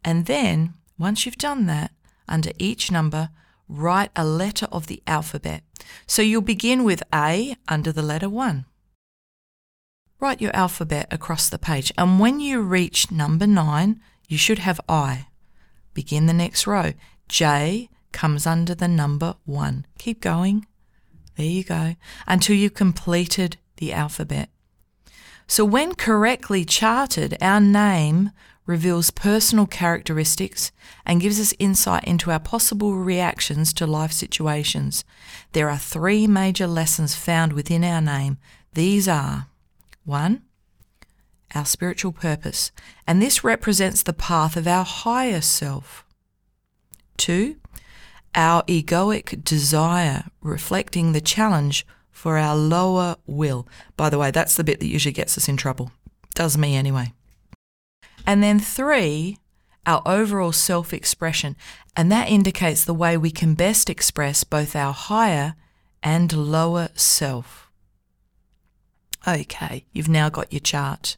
And 0.03 0.25
then, 0.25 0.73
once 0.97 1.25
you've 1.25 1.37
done 1.37 1.65
that, 1.67 1.91
under 2.27 2.51
each 2.57 2.91
number, 2.91 3.29
write 3.67 4.11
a 4.15 4.25
letter 4.25 4.67
of 4.71 4.87
the 4.87 5.01
alphabet. 5.05 5.63
So 6.07 6.21
you'll 6.21 6.41
begin 6.41 6.83
with 6.83 7.03
A 7.13 7.55
under 7.67 7.91
the 7.91 8.01
letter 8.01 8.29
1. 8.29 8.65
Write 10.21 10.39
your 10.39 10.55
alphabet 10.55 11.07
across 11.09 11.49
the 11.49 11.57
page, 11.57 11.91
and 11.97 12.19
when 12.19 12.39
you 12.39 12.61
reach 12.61 13.11
number 13.11 13.47
9, 13.47 13.99
you 14.27 14.37
should 14.37 14.59
have 14.59 14.79
I. 14.87 15.25
Begin 15.95 16.27
the 16.27 16.33
next 16.33 16.67
row. 16.67 16.93
J 17.27 17.89
comes 18.11 18.45
under 18.45 18.75
the 18.75 18.87
number 18.87 19.33
1. 19.45 19.87
Keep 19.97 20.21
going. 20.21 20.67
There 21.37 21.47
you 21.47 21.63
go. 21.63 21.95
Until 22.27 22.55
you've 22.55 22.75
completed 22.75 23.57
the 23.77 23.93
alphabet. 23.93 24.49
So, 25.47 25.65
when 25.65 25.95
correctly 25.95 26.65
charted, 26.65 27.35
our 27.41 27.59
name 27.59 28.29
reveals 28.67 29.09
personal 29.09 29.65
characteristics 29.65 30.71
and 31.03 31.19
gives 31.19 31.39
us 31.39 31.55
insight 31.57 32.03
into 32.03 32.29
our 32.29 32.39
possible 32.39 32.93
reactions 32.93 33.73
to 33.73 33.87
life 33.87 34.11
situations. 34.11 35.03
There 35.53 35.67
are 35.71 35.79
three 35.79 36.27
major 36.27 36.67
lessons 36.67 37.15
found 37.15 37.53
within 37.53 37.83
our 37.83 38.01
name. 38.01 38.37
These 38.75 39.07
are 39.07 39.47
1. 40.05 40.41
Our 41.53 41.65
spiritual 41.65 42.13
purpose, 42.13 42.71
and 43.05 43.21
this 43.21 43.43
represents 43.43 44.03
the 44.03 44.13
path 44.13 44.55
of 44.55 44.67
our 44.67 44.85
higher 44.85 45.41
self. 45.41 46.05
2. 47.17 47.57
Our 48.33 48.63
egoic 48.63 49.43
desire, 49.43 50.25
reflecting 50.41 51.11
the 51.11 51.19
challenge 51.19 51.85
for 52.09 52.37
our 52.37 52.55
lower 52.55 53.17
will. 53.25 53.67
By 53.97 54.09
the 54.09 54.17
way, 54.17 54.31
that's 54.31 54.55
the 54.55 54.63
bit 54.63 54.79
that 54.79 54.87
usually 54.87 55.11
gets 55.11 55.37
us 55.37 55.49
in 55.49 55.57
trouble. 55.57 55.91
Does 56.33 56.57
me 56.57 56.75
anyway. 56.75 57.13
And 58.25 58.41
then 58.41 58.59
three, 58.59 59.37
our 59.85 60.01
overall 60.05 60.51
self 60.51 60.93
expression. 60.93 61.55
And 61.95 62.11
that 62.11 62.29
indicates 62.29 62.85
the 62.85 62.93
way 62.93 63.17
we 63.17 63.31
can 63.31 63.55
best 63.55 63.89
express 63.89 64.43
both 64.43 64.75
our 64.75 64.93
higher 64.93 65.55
and 66.01 66.31
lower 66.31 66.89
self. 66.95 67.60
Okay, 69.27 69.85
you've 69.91 70.09
now 70.09 70.29
got 70.29 70.51
your 70.51 70.59
chart. 70.59 71.17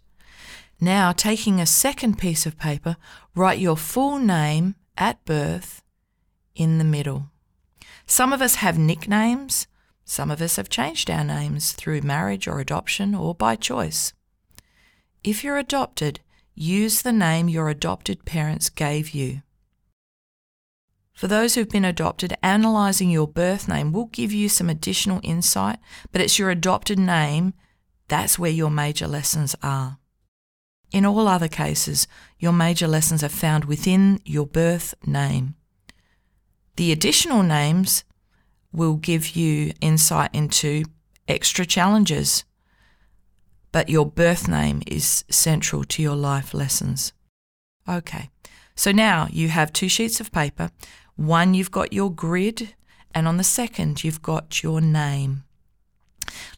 Now, 0.80 1.14
taking 1.14 1.62
a 1.62 1.66
second 1.66 2.18
piece 2.18 2.46
of 2.46 2.60
paper, 2.60 2.98
write 3.36 3.60
your 3.60 3.78
full 3.78 4.20
name 4.20 4.76
at 4.98 5.24
birth 5.24 5.82
in 6.56 6.78
the 6.78 6.84
middle. 6.84 7.30
Some 8.06 8.34
of 8.34 8.42
us 8.42 8.56
have 8.56 8.78
nicknames, 8.78 9.68
some 10.04 10.30
of 10.30 10.42
us 10.42 10.58
have 10.58 10.68
changed 10.68 11.10
our 11.10 11.24
names 11.24 11.72
through 11.72 12.02
marriage 12.02 12.48
or 12.48 12.60
adoption 12.60 13.16
or 13.16 13.34
by 13.34 13.56
choice. 13.56 14.12
If 15.24 15.44
you're 15.44 15.58
adopted, 15.58 16.20
use 16.54 17.02
the 17.02 17.14
name 17.14 17.48
your 17.48 17.70
adopted 17.70 18.26
parents 18.26 18.70
gave 18.70 19.12
you. 19.12 19.42
For 21.14 21.28
those 21.28 21.56
who've 21.56 21.70
been 21.70 21.86
adopted, 21.86 22.36
analysing 22.44 23.10
your 23.10 23.28
birth 23.28 23.70
name 23.70 23.94
will 23.94 24.08
give 24.08 24.34
you 24.34 24.50
some 24.50 24.70
additional 24.70 25.22
insight, 25.24 25.80
but 26.12 26.20
it's 26.20 26.38
your 26.38 26.50
adopted 26.50 27.00
name, 27.00 27.54
that's 28.08 28.38
where 28.38 28.52
your 28.52 28.70
major 28.70 29.08
lessons 29.08 29.56
are. 29.64 29.98
In 30.92 31.06
all 31.06 31.28
other 31.28 31.48
cases, 31.48 32.08
your 32.38 32.54
major 32.54 32.88
lessons 32.88 33.24
are 33.24 33.30
found 33.30 33.66
within 33.66 34.20
your 34.26 34.46
birth 34.46 34.94
name. 35.06 35.56
The 36.76 36.92
additional 36.92 37.44
names 37.44 38.04
will 38.72 38.96
give 38.96 39.36
you 39.36 39.74
insight 39.82 40.30
into 40.34 40.84
extra 41.28 41.66
challenges 41.66 42.44
but 43.74 43.90
your 43.90 44.06
birth 44.06 44.48
name 44.48 44.82
is 44.88 45.26
central 45.30 45.84
to 45.84 46.02
your 46.02 46.16
life 46.16 46.54
lessons. 46.54 47.12
Okay, 47.90 48.30
so 48.76 48.94
now 48.94 49.28
you 49.32 49.50
have 49.50 49.74
two 49.74 49.90
sheets 49.90 50.22
of 50.22 50.32
paper. 50.32 50.70
One, 51.16 51.54
you've 51.56 51.72
got 51.72 51.92
your 51.92 52.12
grid, 52.14 52.76
and 53.14 53.28
on 53.28 53.38
the 53.38 53.44
second, 53.44 54.04
you've 54.04 54.22
got 54.22 54.64
your 54.64 54.80
name. 54.80 55.44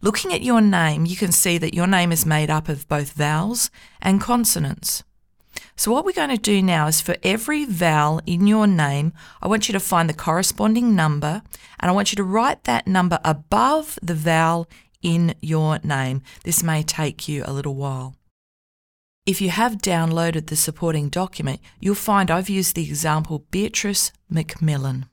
Looking 0.01 0.33
at 0.33 0.43
your 0.43 0.61
name, 0.61 1.05
you 1.05 1.15
can 1.15 1.31
see 1.31 1.57
that 1.57 1.73
your 1.73 1.87
name 1.87 2.11
is 2.11 2.25
made 2.25 2.49
up 2.49 2.69
of 2.69 2.87
both 2.87 3.13
vowels 3.13 3.71
and 4.01 4.21
consonants. 4.21 5.03
So, 5.77 5.91
what 5.91 6.05
we're 6.05 6.13
going 6.13 6.29
to 6.29 6.37
do 6.37 6.61
now 6.61 6.87
is 6.87 7.01
for 7.01 7.17
every 7.23 7.65
vowel 7.65 8.21
in 8.25 8.47
your 8.47 8.67
name, 8.67 9.13
I 9.41 9.47
want 9.47 9.67
you 9.67 9.73
to 9.73 9.79
find 9.79 10.09
the 10.09 10.13
corresponding 10.13 10.95
number 10.95 11.41
and 11.79 11.89
I 11.89 11.93
want 11.93 12.11
you 12.11 12.15
to 12.17 12.23
write 12.23 12.63
that 12.63 12.87
number 12.87 13.19
above 13.23 13.99
the 14.01 14.15
vowel 14.15 14.69
in 15.01 15.35
your 15.41 15.79
name. 15.83 16.21
This 16.43 16.63
may 16.63 16.81
take 16.81 17.27
you 17.27 17.43
a 17.45 17.53
little 17.53 17.75
while. 17.75 18.15
If 19.25 19.41
you 19.41 19.49
have 19.49 19.77
downloaded 19.77 20.47
the 20.47 20.55
supporting 20.55 21.09
document, 21.09 21.59
you'll 21.79 21.95
find 21.95 22.29
I've 22.29 22.49
used 22.49 22.75
the 22.75 22.87
example 22.87 23.45
Beatrice 23.51 24.11
McMillan. 24.31 25.09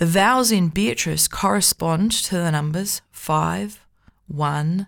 The 0.00 0.06
vowels 0.06 0.50
in 0.50 0.68
Beatrice 0.68 1.28
correspond 1.28 2.10
to 2.12 2.36
the 2.36 2.50
numbers 2.50 3.02
5, 3.10 3.84
1, 4.28 4.86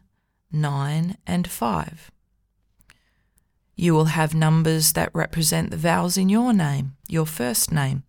9, 0.50 1.16
and 1.26 1.50
5. 1.50 2.10
You 3.76 3.92
will 3.92 4.06
have 4.06 4.34
numbers 4.34 4.94
that 4.94 5.10
represent 5.12 5.70
the 5.70 5.76
vowels 5.76 6.16
in 6.16 6.30
your 6.30 6.54
name, 6.54 6.96
your 7.10 7.26
first 7.26 7.70
name. 7.70 8.04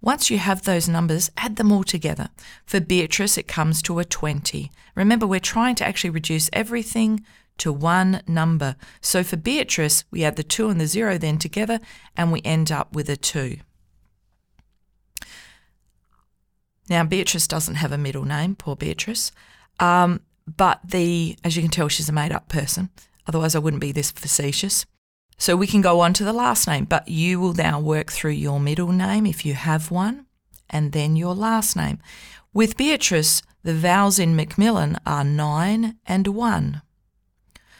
Once 0.00 0.30
you 0.30 0.38
have 0.38 0.62
those 0.62 0.88
numbers, 0.88 1.30
add 1.36 1.56
them 1.56 1.70
all 1.70 1.84
together. 1.84 2.30
For 2.64 2.80
Beatrice, 2.80 3.36
it 3.36 3.46
comes 3.46 3.82
to 3.82 3.98
a 3.98 4.04
20. 4.06 4.72
Remember, 4.94 5.26
we're 5.26 5.38
trying 5.38 5.74
to 5.74 5.86
actually 5.86 6.08
reduce 6.08 6.48
everything 6.54 7.26
to 7.58 7.70
one 7.70 8.22
number. 8.26 8.76
So 9.02 9.22
for 9.22 9.36
Beatrice, 9.36 10.04
we 10.10 10.24
add 10.24 10.36
the 10.36 10.42
2 10.42 10.70
and 10.70 10.80
the 10.80 10.86
0 10.86 11.18
then 11.18 11.36
together, 11.36 11.78
and 12.16 12.32
we 12.32 12.40
end 12.42 12.72
up 12.72 12.94
with 12.94 13.10
a 13.10 13.18
2. 13.18 13.58
Now, 16.92 17.04
Beatrice 17.04 17.46
doesn't 17.46 17.76
have 17.76 17.90
a 17.90 17.96
middle 17.96 18.26
name, 18.26 18.54
poor 18.54 18.76
Beatrice. 18.76 19.32
Um, 19.80 20.20
but 20.46 20.78
the, 20.84 21.38
as 21.42 21.56
you 21.56 21.62
can 21.62 21.70
tell, 21.70 21.88
she's 21.88 22.10
a 22.10 22.12
made 22.12 22.32
up 22.32 22.48
person. 22.48 22.90
Otherwise, 23.26 23.54
I 23.54 23.60
wouldn't 23.60 23.80
be 23.80 23.92
this 23.92 24.10
facetious. 24.10 24.84
So 25.38 25.56
we 25.56 25.66
can 25.66 25.80
go 25.80 26.00
on 26.00 26.12
to 26.12 26.22
the 26.22 26.34
last 26.34 26.68
name, 26.68 26.84
but 26.84 27.08
you 27.08 27.40
will 27.40 27.54
now 27.54 27.80
work 27.80 28.12
through 28.12 28.32
your 28.32 28.60
middle 28.60 28.92
name 28.92 29.24
if 29.24 29.46
you 29.46 29.54
have 29.54 29.90
one, 29.90 30.26
and 30.68 30.92
then 30.92 31.16
your 31.16 31.34
last 31.34 31.76
name. 31.76 31.98
With 32.52 32.76
Beatrice, 32.76 33.40
the 33.62 33.72
vowels 33.72 34.18
in 34.18 34.36
McMillan 34.36 34.98
are 35.06 35.24
9 35.24 35.96
and 36.06 36.26
1. 36.26 36.82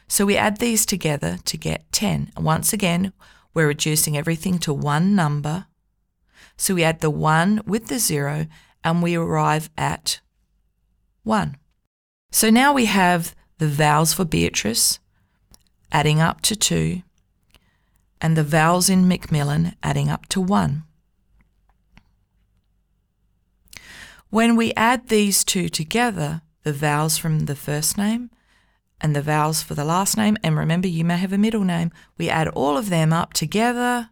So 0.08 0.24
we 0.24 0.38
add 0.38 0.56
these 0.56 0.86
together 0.86 1.36
to 1.44 1.58
get 1.58 1.92
10. 1.92 2.32
Once 2.38 2.72
again, 2.72 3.12
we're 3.52 3.68
reducing 3.68 4.16
everything 4.16 4.58
to 4.60 4.72
one 4.72 5.14
number. 5.14 5.66
So 6.56 6.74
we 6.74 6.82
add 6.82 7.00
the 7.00 7.10
1 7.10 7.60
with 7.66 7.88
the 7.88 7.98
0 7.98 8.46
and 8.84 9.02
we 9.02 9.16
arrive 9.16 9.70
at 9.76 10.20
1. 11.24 11.56
So 12.30 12.50
now 12.50 12.72
we 12.72 12.86
have 12.86 13.34
the 13.58 13.68
vowels 13.68 14.12
for 14.12 14.24
Beatrice 14.24 14.98
adding 15.92 16.20
up 16.20 16.40
to 16.42 16.56
2 16.56 17.02
and 18.20 18.36
the 18.36 18.44
vowels 18.44 18.88
in 18.88 19.04
McMillan 19.04 19.74
adding 19.82 20.08
up 20.08 20.26
to 20.28 20.40
1. 20.40 20.84
When 24.30 24.56
we 24.56 24.72
add 24.74 25.08
these 25.08 25.44
two 25.44 25.68
together, 25.68 26.40
the 26.62 26.72
vowels 26.72 27.18
from 27.18 27.40
the 27.40 27.56
first 27.56 27.98
name 27.98 28.30
and 29.00 29.14
the 29.14 29.20
vowels 29.20 29.62
for 29.62 29.74
the 29.74 29.84
last 29.84 30.16
name, 30.16 30.38
and 30.42 30.56
remember 30.56 30.88
you 30.88 31.04
may 31.04 31.18
have 31.18 31.32
a 31.32 31.38
middle 31.38 31.64
name, 31.64 31.90
we 32.16 32.30
add 32.30 32.48
all 32.48 32.78
of 32.78 32.88
them 32.88 33.12
up 33.12 33.34
together 33.34 34.08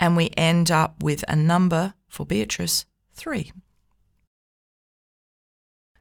and 0.00 0.16
we 0.16 0.30
end 0.36 0.70
up 0.70 1.02
with 1.02 1.24
a 1.28 1.36
number 1.36 1.94
for 2.08 2.26
Beatrice, 2.26 2.86
3. 3.14 3.52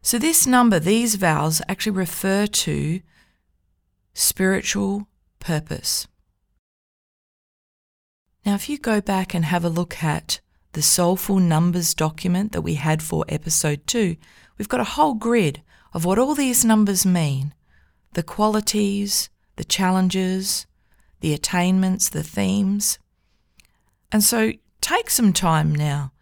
So, 0.02 0.19
this 0.19 0.45
number, 0.45 0.80
these 0.80 1.15
vowels 1.15 1.62
actually 1.69 1.93
refer 1.93 2.45
to 2.45 3.02
spiritual 4.13 5.08
purpose. 5.39 6.08
Now, 8.45 8.56
if 8.56 8.69
you 8.69 8.78
go 8.78 8.99
back 8.99 9.34
and 9.34 9.45
have 9.45 9.63
a 9.63 9.69
look 9.69 10.04
at 10.04 10.41
the 10.73 10.82
Soulful 10.82 11.39
Numbers 11.39 11.93
document 11.93 12.52
that 12.52 12.62
we 12.62 12.73
had 12.73 13.02
for 13.02 13.23
episode 13.30 13.88
two, 13.88 14.17
we've 14.58 14.67
got 14.67 14.82
a 14.82 14.95
whole 14.95 15.13
grid 15.13 15.62
of 15.93 16.04
what 16.04 16.19
all 16.19 16.36
these 16.36 16.65
numbers 16.65 17.06
mean 17.06 17.54
the 18.13 18.23
qualities, 18.23 19.30
the 19.56 19.63
challenges, 19.63 20.67
the 21.21 21.34
attainments, 21.34 22.10
the 22.10 22.23
themes. 22.23 22.99
And 24.12 24.23
so 24.23 24.54
take 24.82 25.10
some 25.10 25.34
time 25.34 25.73
now. 25.73 26.12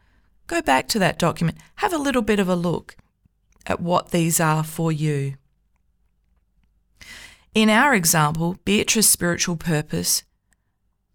Go 0.52 0.62
back 0.62 0.90
to 0.90 1.00
that 1.00 1.18
document, 1.18 1.58
have 1.76 1.94
a 1.94 1.98
little 1.98 2.22
bit 2.22 2.38
of 2.38 2.50
a 2.50 2.58
look 2.58 2.98
at 3.68 3.80
what 3.80 4.12
these 4.12 4.42
are 4.42 4.66
for 4.66 4.92
you. 4.92 5.36
In 7.56 7.70
our 7.70 7.96
example, 7.96 8.58
Beatrice's 8.66 9.10
spiritual 9.10 9.56
purpose 9.56 10.24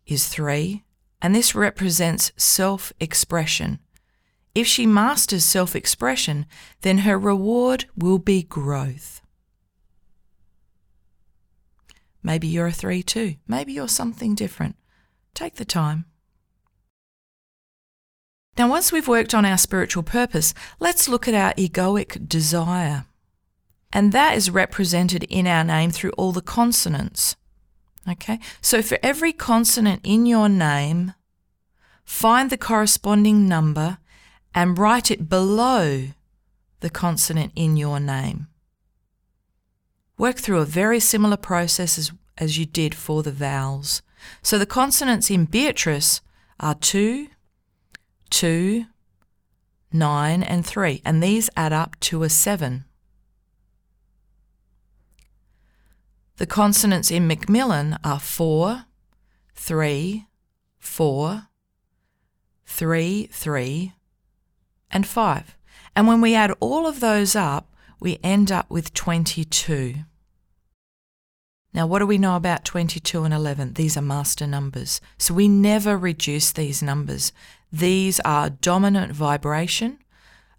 is 0.07 0.27
three 0.27 0.85
and 1.21 1.35
this 1.35 1.55
represents 1.55 2.33
self 2.39 2.95
expression. 2.99 3.81
If 4.55 4.67
she 4.67 4.87
masters 4.87 5.45
self 5.45 5.77
expression, 5.77 6.47
then 6.81 6.99
her 6.99 7.19
reward 7.19 7.85
will 7.95 8.19
be 8.19 8.43
growth. 8.43 9.21
Maybe 12.23 12.47
you're 12.49 12.69
a 12.69 12.73
three 12.73 13.03
too. 13.03 13.35
Maybe 13.47 13.75
you're 13.75 13.87
something 13.87 14.35
different. 14.35 14.77
Take 15.35 15.57
the 15.57 15.67
time. 15.67 16.07
Now, 18.59 18.69
once 18.71 18.91
we've 18.91 19.09
worked 19.09 19.35
on 19.35 19.45
our 19.45 19.59
spiritual 19.59 20.03
purpose, 20.03 20.55
let's 20.81 21.09
look 21.09 21.29
at 21.29 21.35
our 21.35 21.53
egoic 21.55 22.27
desire. 22.27 23.05
And 23.93 24.13
that 24.13 24.37
is 24.37 24.51
represented 24.51 25.25
in 25.25 25.47
our 25.47 25.63
name 25.63 25.91
through 25.91 26.11
all 26.13 26.33
the 26.33 26.41
consonants. 26.41 27.37
Okay, 28.09 28.39
so 28.61 28.83
for 28.83 28.99
every 29.03 29.33
consonant 29.33 30.01
in 30.05 30.27
your 30.27 30.49
name, 30.49 31.15
find 32.05 32.51
the 32.51 32.57
corresponding 32.57 33.49
number 33.49 33.99
and 34.55 34.79
write 34.79 35.11
it 35.11 35.29
below 35.29 36.09
the 36.81 36.91
consonant 36.91 37.53
in 37.57 37.77
your 37.77 37.99
name. 38.01 38.47
Work 40.19 40.37
through 40.37 40.61
a 40.61 40.65
very 40.65 41.01
similar 41.01 41.37
process 41.37 41.99
as, 41.99 42.13
as 42.39 42.57
you 42.59 42.65
did 42.65 42.95
for 42.95 43.23
the 43.23 43.33
vowels. 43.33 44.03
So 44.43 44.57
the 44.59 44.67
consonants 44.67 45.31
in 45.31 45.45
Beatrice 45.45 46.23
are 46.59 46.75
2, 46.75 47.29
2, 48.31 48.87
9, 49.93 50.43
and 50.43 50.67
3, 50.67 51.03
and 51.05 51.23
these 51.23 51.51
add 51.57 51.73
up 51.73 51.99
to 52.01 52.23
a 52.23 52.29
7. 52.29 52.85
The 56.37 56.47
consonants 56.47 57.11
in 57.11 57.27
McMillan 57.27 57.99
are 58.05 58.21
4, 58.21 58.85
3, 59.55 60.27
4, 60.79 61.43
3, 62.67 63.27
3, 63.27 63.93
and 64.91 65.07
5. 65.07 65.57
And 65.95 66.07
when 66.07 66.21
we 66.21 66.35
add 66.35 66.53
all 66.61 66.87
of 66.87 67.01
those 67.01 67.35
up, 67.35 67.73
we 68.01 68.19
end 68.23 68.53
up 68.53 68.71
with 68.71 68.93
22. 68.93 69.95
Now, 71.73 71.87
what 71.87 71.99
do 71.99 72.07
we 72.07 72.19
know 72.19 72.37
about 72.37 72.65
22 72.65 73.25
and 73.25 73.35
11? 73.35 73.75
These 73.75 73.97
are 73.97 74.03
master 74.03 74.47
numbers. 74.47 75.01
So 75.19 75.35
we 75.35 75.49
never 75.49 75.97
reduce 75.97 76.51
these 76.51 76.83
numbers. 76.83 77.33
These 77.73 78.21
are 78.21 78.51
dominant 78.51 79.13
vibration. 79.13 79.99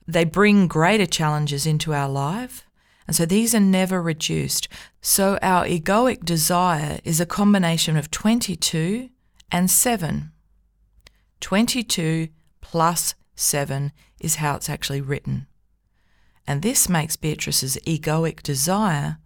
They 0.08 0.24
bring 0.24 0.68
greater 0.68 1.06
challenges 1.06 1.66
into 1.66 1.94
our 1.94 2.10
life. 2.10 2.66
And 3.08 3.16
so 3.16 3.26
these 3.26 3.56
are 3.56 3.60
never 3.60 4.02
reduced. 4.02 4.68
So 5.02 5.40
our 5.42 5.66
egoic 5.66 6.26
desire 6.26 7.00
is 7.04 7.22
a 7.22 7.26
combination 7.26 7.96
of 7.96 8.12
22 8.12 9.10
and 9.52 9.72
7. 9.72 10.32
22 11.40 12.28
plus 12.62 13.16
7 13.36 13.94
is 14.20 14.36
how 14.36 14.56
it's 14.56 14.70
actually 14.70 15.02
written. 15.02 15.48
And 16.46 16.62
this 16.62 16.90
makes 16.90 17.16
Beatrice's 17.16 17.78
egoic 17.86 18.42
desire 18.42 19.18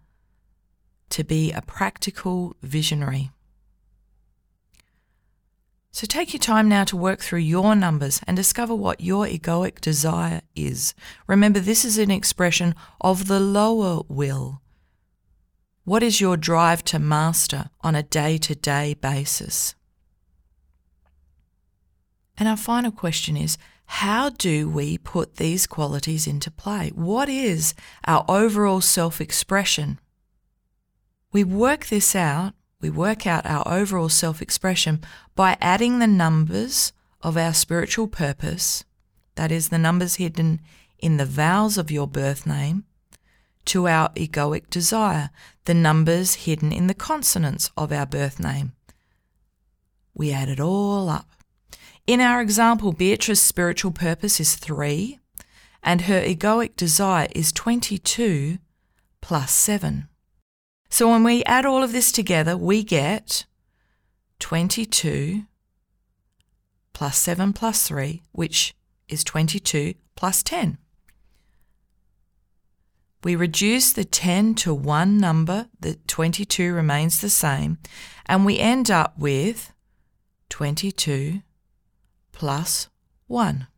to 1.10 1.24
be 1.24 1.52
a 1.52 1.62
practical 1.62 2.56
visionary. 2.62 3.30
So 5.92 6.06
take 6.06 6.32
your 6.32 6.40
time 6.40 6.70
now 6.70 6.84
to 6.84 6.96
work 6.96 7.20
through 7.20 7.40
your 7.40 7.76
numbers 7.76 8.22
and 8.26 8.34
discover 8.34 8.74
what 8.74 9.02
your 9.02 9.26
egoic 9.26 9.78
desire 9.82 10.40
is. 10.56 10.94
Remember, 11.26 11.60
this 11.60 11.84
is 11.84 11.98
an 11.98 12.10
expression 12.10 12.74
of 13.02 13.28
the 13.28 13.38
lower 13.38 14.02
will. 14.08 14.62
What 15.84 16.02
is 16.02 16.18
your 16.18 16.38
drive 16.38 16.82
to 16.84 16.98
master 16.98 17.68
on 17.82 17.94
a 17.94 18.02
day 18.02 18.38
to 18.38 18.54
day 18.54 18.94
basis? 18.94 19.74
And 22.38 22.48
our 22.48 22.56
final 22.56 22.90
question 22.90 23.36
is 23.36 23.58
how 23.84 24.30
do 24.30 24.70
we 24.70 24.96
put 24.96 25.36
these 25.36 25.66
qualities 25.66 26.26
into 26.26 26.50
play? 26.50 26.90
What 26.94 27.28
is 27.28 27.74
our 28.06 28.24
overall 28.28 28.80
self 28.80 29.20
expression? 29.20 30.00
We 31.32 31.44
work 31.44 31.86
this 31.86 32.16
out, 32.16 32.54
we 32.82 32.90
work 32.90 33.26
out 33.28 33.46
our 33.46 33.66
overall 33.66 34.08
self 34.08 34.42
expression 34.42 35.02
by 35.34 35.56
adding 35.60 35.98
the 35.98 36.06
numbers 36.06 36.92
of 37.22 37.36
our 37.36 37.54
spiritual 37.54 38.08
purpose, 38.08 38.84
that 39.34 39.50
is, 39.50 39.68
the 39.68 39.78
numbers 39.78 40.16
hidden 40.16 40.60
in 40.98 41.16
the 41.16 41.26
vowels 41.26 41.78
of 41.78 41.90
your 41.90 42.06
birth 42.06 42.46
name, 42.46 42.84
to 43.64 43.86
our 43.86 44.10
egoic 44.10 44.68
desire, 44.70 45.30
the 45.64 45.74
numbers 45.74 46.34
hidden 46.34 46.72
in 46.72 46.86
the 46.86 46.94
consonants 46.94 47.70
of 47.76 47.92
our 47.92 48.06
birth 48.06 48.40
name. 48.40 48.72
We 50.14 50.32
add 50.32 50.48
it 50.48 50.60
all 50.60 51.08
up. 51.08 51.30
In 52.06 52.20
our 52.20 52.40
example, 52.40 52.92
Beatrice's 52.92 53.44
spiritual 53.44 53.92
purpose 53.92 54.40
is 54.40 54.56
3, 54.56 55.18
and 55.82 56.02
her 56.02 56.20
egoic 56.20 56.76
desire 56.76 57.28
is 57.34 57.52
22 57.52 58.58
plus 59.20 59.52
7. 59.52 60.08
So 60.90 61.08
when 61.08 61.24
we 61.24 61.44
add 61.44 61.64
all 61.64 61.82
of 61.82 61.92
this 61.92 62.12
together, 62.12 62.56
we 62.56 62.82
get 62.82 63.46
22 64.42 65.44
plus 66.92 67.16
7 67.16 67.52
plus 67.52 67.86
3, 67.86 68.22
which 68.32 68.74
is 69.08 69.22
22 69.22 69.94
plus 70.16 70.42
10. 70.42 70.78
We 73.22 73.36
reduce 73.36 73.92
the 73.92 74.04
10 74.04 74.56
to 74.56 74.74
one 74.74 75.16
number, 75.16 75.68
the 75.78 75.94
22 76.08 76.74
remains 76.74 77.20
the 77.20 77.30
same, 77.30 77.78
and 78.26 78.44
we 78.44 78.58
end 78.58 78.90
up 78.90 79.16
with 79.16 79.72
22 80.48 81.42
plus 82.32 82.88
1. 83.28 83.68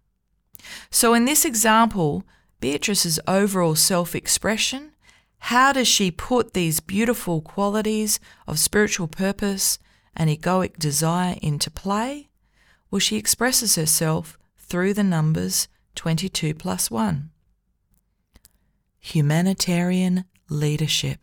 So 0.90 1.12
in 1.12 1.26
this 1.26 1.44
example, 1.44 2.24
Beatrice's 2.60 3.20
overall 3.28 3.74
self 3.74 4.14
expression, 4.14 4.92
how 5.40 5.74
does 5.74 5.88
she 5.88 6.10
put 6.10 6.54
these 6.54 6.80
beautiful 6.80 7.42
qualities 7.42 8.18
of 8.48 8.58
spiritual 8.58 9.08
purpose 9.08 9.78
and 10.16 10.30
egoic 10.30 10.78
desire 10.78 11.36
into 11.42 11.70
play? 11.70 12.28
Well, 12.90 12.98
she 12.98 13.16
expresses 13.16 13.74
herself 13.76 14.38
through 14.56 14.94
the 14.94 15.04
numbers 15.04 15.68
22 15.94 16.54
plus 16.54 16.90
1. 16.90 17.30
Humanitarian 19.00 20.24
leadership. 20.48 21.18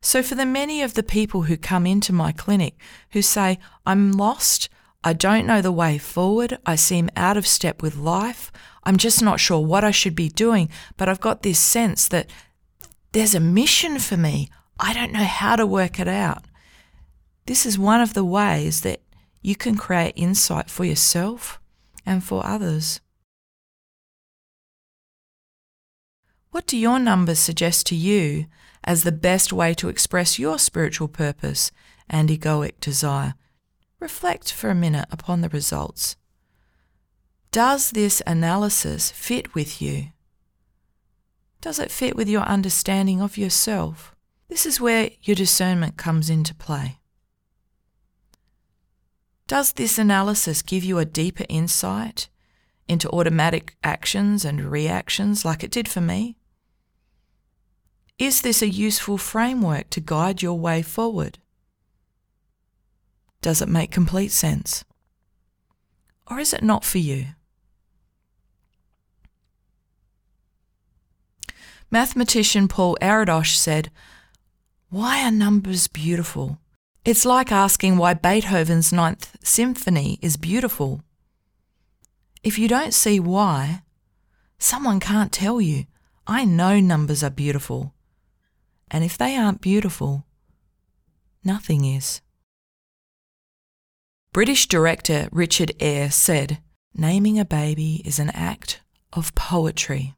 So, 0.00 0.22
for 0.22 0.34
the 0.34 0.46
many 0.46 0.82
of 0.82 0.94
the 0.94 1.02
people 1.02 1.42
who 1.42 1.56
come 1.56 1.86
into 1.86 2.12
my 2.12 2.32
clinic 2.32 2.80
who 3.10 3.22
say, 3.22 3.58
I'm 3.84 4.12
lost, 4.12 4.68
I 5.02 5.12
don't 5.12 5.46
know 5.46 5.62
the 5.62 5.72
way 5.72 5.98
forward. 5.98 6.58
I 6.66 6.76
seem 6.76 7.10
out 7.16 7.36
of 7.36 7.46
step 7.46 7.82
with 7.82 7.96
life. 7.96 8.52
I'm 8.84 8.96
just 8.96 9.22
not 9.22 9.40
sure 9.40 9.60
what 9.60 9.84
I 9.84 9.90
should 9.90 10.14
be 10.14 10.28
doing, 10.28 10.68
but 10.96 11.08
I've 11.08 11.20
got 11.20 11.42
this 11.42 11.58
sense 11.58 12.08
that 12.08 12.30
there's 13.12 13.34
a 13.34 13.40
mission 13.40 13.98
for 13.98 14.16
me. 14.16 14.48
I 14.78 14.92
don't 14.92 15.12
know 15.12 15.24
how 15.24 15.56
to 15.56 15.66
work 15.66 15.98
it 15.98 16.08
out. 16.08 16.44
This 17.48 17.64
is 17.64 17.78
one 17.78 18.02
of 18.02 18.12
the 18.12 18.26
ways 18.26 18.82
that 18.82 19.00
you 19.40 19.56
can 19.56 19.74
create 19.74 20.12
insight 20.16 20.68
for 20.68 20.84
yourself 20.84 21.58
and 22.04 22.22
for 22.22 22.44
others. 22.44 23.00
What 26.50 26.66
do 26.66 26.76
your 26.76 26.98
numbers 26.98 27.38
suggest 27.38 27.86
to 27.86 27.96
you 27.96 28.48
as 28.84 29.02
the 29.02 29.12
best 29.12 29.50
way 29.50 29.72
to 29.72 29.88
express 29.88 30.38
your 30.38 30.58
spiritual 30.58 31.08
purpose 31.08 31.70
and 32.06 32.28
egoic 32.28 32.80
desire? 32.80 33.32
reflect 33.98 34.52
for 34.52 34.68
a 34.68 34.74
minute 34.74 35.08
upon 35.10 35.40
the 35.40 35.48
results. 35.48 36.16
Does 37.50 37.92
this 37.92 38.22
analysis 38.26 39.10
fit 39.10 39.54
with 39.54 39.80
you? 39.80 40.08
Does 41.62 41.78
it 41.78 41.90
fit 41.90 42.14
with 42.14 42.28
your 42.28 42.42
understanding 42.42 43.22
of 43.22 43.38
yourself? 43.38 44.14
This 44.50 44.66
is 44.66 44.82
where 44.82 45.12
your 45.22 45.34
discernment 45.34 45.96
comes 45.96 46.28
into 46.28 46.54
play. 46.54 46.98
Does 49.48 49.72
this 49.72 49.98
analysis 49.98 50.60
give 50.60 50.84
you 50.84 50.98
a 50.98 51.06
deeper 51.06 51.46
insight 51.48 52.28
into 52.86 53.08
automatic 53.08 53.76
actions 53.82 54.44
and 54.44 54.70
reactions 54.70 55.42
like 55.42 55.64
it 55.64 55.70
did 55.70 55.88
for 55.88 56.02
me? 56.02 56.36
Is 58.18 58.42
this 58.42 58.60
a 58.60 58.68
useful 58.68 59.16
framework 59.16 59.88
to 59.90 60.00
guide 60.00 60.42
your 60.42 60.58
way 60.58 60.82
forward? 60.82 61.38
Does 63.40 63.62
it 63.62 63.70
make 63.70 63.90
complete 63.90 64.32
sense? 64.32 64.84
Or 66.26 66.38
is 66.38 66.52
it 66.52 66.62
not 66.62 66.84
for 66.84 66.98
you? 66.98 67.28
Mathematician 71.90 72.68
Paul 72.68 72.98
Erdős 73.00 73.54
said, 73.54 73.90
Why 74.90 75.24
are 75.24 75.30
numbers 75.30 75.88
beautiful? 75.88 76.58
It's 77.04 77.24
like 77.24 77.50
asking 77.50 77.96
why 77.96 78.14
Beethoven's 78.14 78.92
Ninth 78.92 79.36
Symphony 79.42 80.18
is 80.20 80.36
beautiful. 80.36 81.02
If 82.42 82.58
you 82.58 82.68
don't 82.68 82.94
see 82.94 83.18
why, 83.18 83.82
someone 84.58 85.00
can't 85.00 85.32
tell 85.32 85.60
you. 85.60 85.86
I 86.26 86.44
know 86.44 86.80
numbers 86.80 87.22
are 87.22 87.30
beautiful. 87.30 87.94
And 88.90 89.04
if 89.04 89.16
they 89.16 89.36
aren't 89.36 89.60
beautiful, 89.60 90.26
nothing 91.42 91.84
is. 91.84 92.20
British 94.32 94.66
director 94.66 95.28
Richard 95.32 95.72
Eyre 95.80 96.10
said, 96.10 96.58
Naming 96.94 97.38
a 97.38 97.44
baby 97.44 98.02
is 98.04 98.18
an 98.18 98.30
act 98.30 98.82
of 99.12 99.34
poetry. 99.34 100.14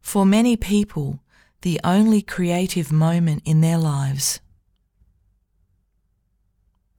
For 0.00 0.26
many 0.26 0.56
people, 0.56 1.20
the 1.62 1.80
only 1.82 2.22
creative 2.22 2.92
moment 2.92 3.42
in 3.44 3.60
their 3.60 3.78
lives. 3.78 4.40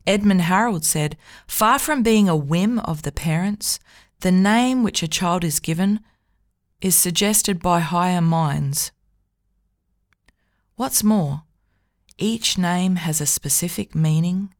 Edmund 0.07 0.41
Harold 0.41 0.85
said, 0.85 1.17
Far 1.47 1.79
from 1.79 2.03
being 2.03 2.27
a 2.27 2.35
whim 2.35 2.79
of 2.79 3.03
the 3.03 3.11
parents, 3.11 3.79
the 4.21 4.31
name 4.31 4.83
which 4.83 5.03
a 5.03 5.07
child 5.07 5.43
is 5.43 5.59
given 5.59 5.99
is 6.81 6.95
suggested 6.95 7.61
by 7.61 7.79
higher 7.79 8.21
minds. 8.21 8.91
What's 10.75 11.03
more, 11.03 11.43
each 12.17 12.57
name 12.57 12.97
has 12.97 13.21
a 13.21 13.25
specific 13.25 13.95
meaning 13.95 14.53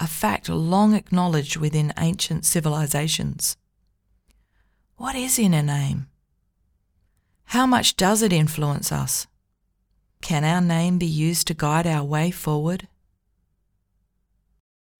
a 0.00 0.06
fact 0.06 0.48
long 0.48 0.94
acknowledged 0.94 1.56
within 1.56 1.92
ancient 1.98 2.44
civilizations. 2.44 3.56
What 4.96 5.16
is 5.16 5.38
in 5.38 5.54
a 5.54 5.62
name? 5.62 6.08
How 7.46 7.66
much 7.66 7.96
does 7.96 8.22
it 8.22 8.32
influence 8.32 8.92
us? 8.92 9.26
Can 10.20 10.44
our 10.44 10.60
name 10.60 10.98
be 10.98 11.06
used 11.06 11.46
to 11.48 11.54
guide 11.54 11.86
our 11.86 12.04
way 12.04 12.30
forward? 12.30 12.88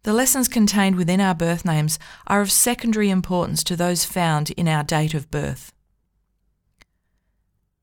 The 0.09 0.15
lessons 0.15 0.49
contained 0.49 0.97
within 0.97 1.21
our 1.21 1.35
birth 1.35 1.67
names 1.67 1.99
are 2.27 2.41
of 2.41 2.51
secondary 2.51 3.11
importance 3.11 3.63
to 3.65 3.77
those 3.77 4.07
found 4.07 4.53
in 4.53 4.67
our 4.67 4.83
date 4.83 5.13
of 5.13 5.31
birth. 5.31 5.71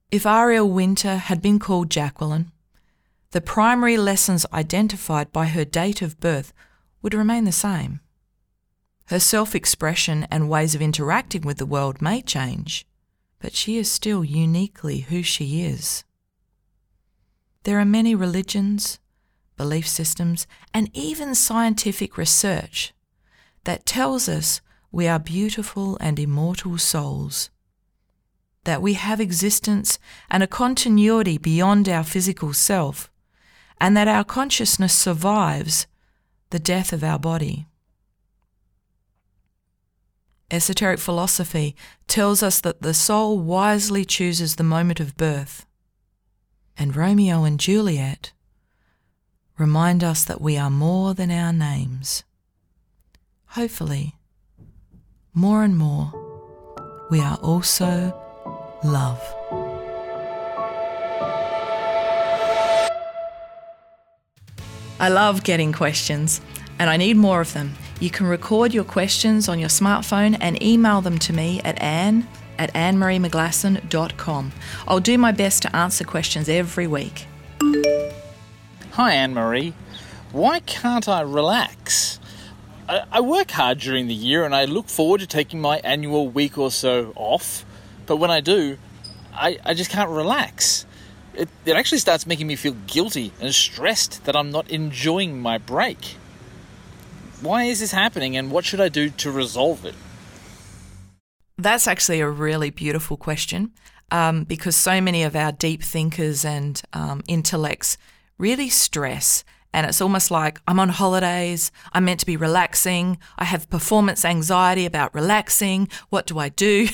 If 0.09 0.25
Ariel 0.25 0.67
Winter 0.67 1.17
had 1.17 1.39
been 1.39 1.59
called 1.59 1.91
Jacqueline, 1.91 2.51
the 3.29 3.41
primary 3.41 3.95
lessons 3.95 4.43
identified 4.51 5.31
by 5.31 5.45
her 5.45 5.63
date 5.63 6.01
of 6.01 6.19
birth 6.19 6.51
would 7.03 7.13
remain 7.13 7.43
the 7.43 7.51
same. 7.51 7.99
Her 9.09 9.19
self 9.19 9.53
expression 9.53 10.25
and 10.31 10.49
ways 10.49 10.73
of 10.73 10.81
interacting 10.81 11.43
with 11.43 11.59
the 11.59 11.65
world 11.67 12.01
may 12.01 12.23
change, 12.23 12.87
but 13.37 13.53
she 13.53 13.77
is 13.77 13.91
still 13.91 14.23
uniquely 14.23 15.01
who 15.01 15.21
she 15.21 15.61
is. 15.61 16.03
There 17.65 17.79
are 17.79 17.85
many 17.85 18.15
religions, 18.15 18.97
belief 19.57 19.87
systems, 19.87 20.47
and 20.73 20.89
even 20.93 21.35
scientific 21.35 22.17
research 22.17 22.93
that 23.63 23.85
tells 23.85 24.29
us 24.29 24.61
we 24.91 25.07
are 25.07 25.19
beautiful 25.19 25.97
and 25.99 26.19
immortal 26.19 26.77
souls, 26.77 27.49
that 28.63 28.81
we 28.81 28.93
have 28.93 29.19
existence 29.19 29.99
and 30.29 30.41
a 30.41 30.47
continuity 30.47 31.37
beyond 31.37 31.89
our 31.89 32.03
physical 32.03 32.53
self, 32.53 33.11
and 33.79 33.95
that 33.97 34.07
our 34.07 34.23
consciousness 34.23 34.93
survives 34.93 35.87
the 36.51 36.59
death 36.59 36.93
of 36.93 37.03
our 37.03 37.19
body. 37.19 37.67
Esoteric 40.51 40.99
philosophy 40.99 41.75
tells 42.07 42.43
us 42.43 42.61
that 42.61 42.81
the 42.81 42.93
soul 42.93 43.39
wisely 43.39 44.05
chooses 44.05 44.55
the 44.55 44.63
moment 44.63 44.99
of 44.99 45.17
birth. 45.17 45.65
And 46.77 46.95
Romeo 46.95 47.43
and 47.43 47.59
Juliet 47.59 48.31
remind 49.57 50.03
us 50.03 50.23
that 50.25 50.41
we 50.41 50.57
are 50.57 50.69
more 50.69 51.13
than 51.13 51.31
our 51.31 51.53
names. 51.53 52.23
Hopefully, 53.47 54.15
more 55.33 55.63
and 55.63 55.77
more, 55.77 56.11
we 57.09 57.19
are 57.19 57.37
also 57.37 58.13
love. 58.83 59.21
I 64.99 65.09
love 65.09 65.43
getting 65.43 65.73
questions, 65.73 66.41
and 66.79 66.89
I 66.89 66.97
need 66.97 67.17
more 67.17 67.41
of 67.41 67.53
them. 67.53 67.75
You 67.99 68.09
can 68.09 68.25
record 68.27 68.73
your 68.73 68.83
questions 68.83 69.47
on 69.47 69.59
your 69.59 69.69
smartphone 69.69 70.37
and 70.41 70.61
email 70.61 71.01
them 71.01 71.17
to 71.19 71.33
me 71.33 71.61
at 71.63 71.81
anne 71.81 72.27
at 72.57 72.73
annemariemcglasson.com. 72.73 74.51
I'll 74.87 74.99
do 74.99 75.17
my 75.17 75.31
best 75.31 75.61
to 75.63 75.75
answer 75.75 76.03
questions 76.03 76.47
every 76.49 76.87
week. 76.87 77.27
Hi, 78.95 79.11
Anne 79.11 79.33
Marie. 79.33 79.73
Why 80.31 80.61
can't 80.61 81.09
I 81.09 81.19
relax? 81.19 82.17
I, 82.87 83.03
I 83.11 83.19
work 83.19 83.51
hard 83.51 83.79
during 83.79 84.07
the 84.07 84.13
year 84.13 84.45
and 84.45 84.55
I 84.55 84.63
look 84.63 84.87
forward 84.87 85.19
to 85.19 85.27
taking 85.27 85.59
my 85.59 85.79
annual 85.79 86.29
week 86.29 86.57
or 86.57 86.71
so 86.71 87.11
off, 87.17 87.65
but 88.05 88.15
when 88.15 88.31
I 88.31 88.39
do, 88.39 88.77
I, 89.33 89.59
I 89.65 89.73
just 89.73 89.91
can't 89.91 90.09
relax. 90.09 90.85
It, 91.33 91.49
it 91.65 91.75
actually 91.75 91.97
starts 91.97 92.25
making 92.25 92.47
me 92.47 92.55
feel 92.55 92.71
guilty 92.87 93.33
and 93.41 93.53
stressed 93.53 94.23
that 94.23 94.33
I'm 94.33 94.49
not 94.49 94.71
enjoying 94.71 95.41
my 95.41 95.57
break. 95.57 96.15
Why 97.41 97.65
is 97.65 97.81
this 97.81 97.91
happening 97.91 98.37
and 98.37 98.49
what 98.49 98.63
should 98.63 98.79
I 98.79 98.87
do 98.87 99.09
to 99.09 99.29
resolve 99.29 99.83
it? 99.83 99.95
That's 101.57 101.85
actually 101.85 102.21
a 102.21 102.29
really 102.29 102.69
beautiful 102.69 103.17
question 103.17 103.73
um, 104.09 104.45
because 104.45 104.77
so 104.77 105.01
many 105.01 105.23
of 105.23 105.35
our 105.35 105.51
deep 105.51 105.83
thinkers 105.83 106.45
and 106.45 106.81
um, 106.93 107.23
intellects 107.27 107.97
really 108.37 108.69
stress. 108.69 109.43
And 109.73 109.85
it's 109.85 110.01
almost 110.01 110.31
like 110.31 110.59
I'm 110.67 110.79
on 110.79 110.89
holidays, 110.89 111.71
I'm 111.91 112.05
meant 112.05 112.21
to 112.21 112.25
be 112.25 112.37
relaxing, 112.37 113.17
I 113.37 113.43
have 113.43 113.69
performance 113.69 114.23
anxiety 114.23 114.85
about 114.85 115.13
relaxing. 115.13 115.89
What 116.09 116.25
do 116.25 116.39
I 116.39 116.49
do? 116.49 116.87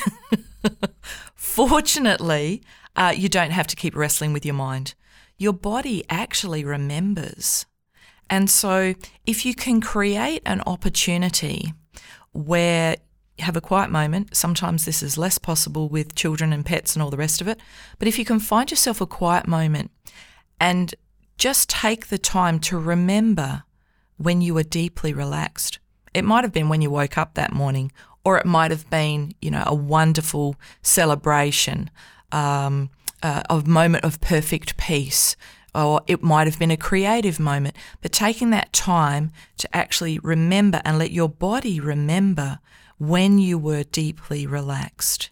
Fortunately, 1.36 2.64
uh, 2.96 3.14
you 3.16 3.30
don't 3.30 3.52
have 3.52 3.68
to 3.68 3.76
keep 3.76 3.96
wrestling 3.96 4.34
with 4.34 4.46
your 4.46 4.56
mind. 4.56 4.96
Your 5.38 5.54
body 5.54 6.04
actually 6.10 6.64
remembers. 6.64 7.66
And 8.30 8.50
so, 8.50 8.96
if 9.26 9.46
you 9.46 9.54
can 9.54 9.82
create 9.82 10.42
an 10.46 10.62
opportunity 10.66 11.74
where 12.32 12.96
you 13.38 13.44
have 13.44 13.58
a 13.58 13.62
quiet 13.62 13.92
moment, 13.92 14.36
sometimes 14.36 14.86
this 14.86 15.04
is 15.04 15.18
less 15.18 15.38
possible 15.38 15.90
with 15.90 16.16
children 16.16 16.54
and 16.54 16.66
pets 16.66 16.96
and 16.96 17.04
all 17.04 17.10
the 17.10 17.18
rest 17.18 17.42
of 17.42 17.48
it, 17.48 17.60
but 18.00 18.08
if 18.08 18.18
you 18.18 18.26
can 18.26 18.40
find 18.40 18.72
yourself 18.72 19.02
a 19.02 19.06
quiet 19.06 19.48
moment 19.48 19.92
and 20.60 20.96
just 21.42 21.72
take 21.72 22.10
the 22.10 22.20
time 22.20 22.60
to 22.60 22.78
remember 22.78 23.64
when 24.18 24.42
you 24.42 24.54
were 24.54 24.62
deeply 24.62 25.12
relaxed. 25.12 25.80
It 26.14 26.24
might 26.24 26.44
have 26.44 26.54
been 26.54 26.70
when 26.70 26.84
you 26.84 26.92
woke 26.92 27.18
up 27.18 27.34
that 27.34 27.52
morning, 27.52 27.92
or 28.24 28.38
it 28.38 28.46
might 28.46 28.70
have 28.70 28.88
been, 28.92 29.34
you 29.42 29.50
know, 29.50 29.64
a 29.66 29.74
wonderful 29.74 30.56
celebration, 30.84 31.90
um, 32.32 32.92
uh, 33.24 33.42
a 33.50 33.60
moment 33.62 34.06
of 34.06 34.22
perfect 34.22 34.78
peace 34.78 35.36
or 35.74 36.02
it 36.06 36.22
might 36.22 36.46
have 36.46 36.60
been 36.60 36.70
a 36.70 36.78
creative 36.78 37.40
moment, 37.40 37.76
but 38.02 38.12
taking 38.12 38.50
that 38.52 38.74
time 38.74 39.32
to 39.58 39.76
actually 39.76 40.20
remember 40.20 40.82
and 40.84 41.00
let 41.00 41.12
your 41.12 41.30
body 41.30 41.80
remember 41.80 42.60
when 43.00 43.40
you 43.40 43.58
were 43.58 43.84
deeply 43.84 44.46
relaxed. 44.46 45.32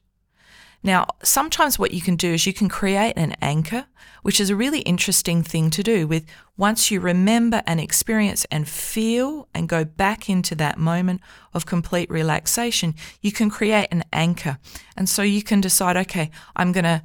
Now, 0.82 1.08
sometimes 1.24 1.78
what 1.78 1.92
you 1.92 2.02
can 2.02 2.16
do 2.16 2.34
is 2.34 2.46
you 2.46 2.54
can 2.54 2.70
create 2.70 3.14
an 3.18 3.36
anchor, 3.42 3.88
which 4.22 4.40
is 4.40 4.50
a 4.50 4.56
really 4.56 4.80
interesting 4.82 5.44
thing 5.44 5.70
to 5.72 5.84
do 5.84 6.08
with 6.08 6.26
once 6.56 6.90
you 6.90 7.00
remember 7.00 7.62
and 7.66 7.80
experience 7.80 8.46
and 8.52 8.68
feel 8.68 9.48
and 9.54 9.68
go 9.68 9.84
back 9.84 10.30
into 10.30 10.56
that 10.56 10.78
moment 10.78 11.22
of 11.54 11.66
complete 11.66 12.10
relaxation, 12.10 12.96
you 13.22 13.32
can 13.32 13.50
create 13.50 13.88
an 13.92 14.04
anchor. 14.14 14.58
And 14.96 15.10
so 15.10 15.22
you 15.22 15.44
can 15.44 15.62
decide, 15.62 15.98
okay, 15.98 16.32
I'm 16.56 16.72
going 16.72 16.86
to 16.86 17.04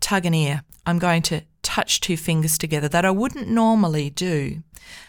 tug 0.00 0.24
an 0.24 0.34
ear. 0.34 0.62
I'm 0.86 0.98
going 0.98 1.22
to 1.22 1.42
touch 1.62 2.00
two 2.00 2.16
fingers 2.16 2.56
together 2.56 2.88
that 2.88 3.04
I 3.04 3.10
wouldn't 3.10 3.48
normally 3.48 4.08
do. 4.08 4.62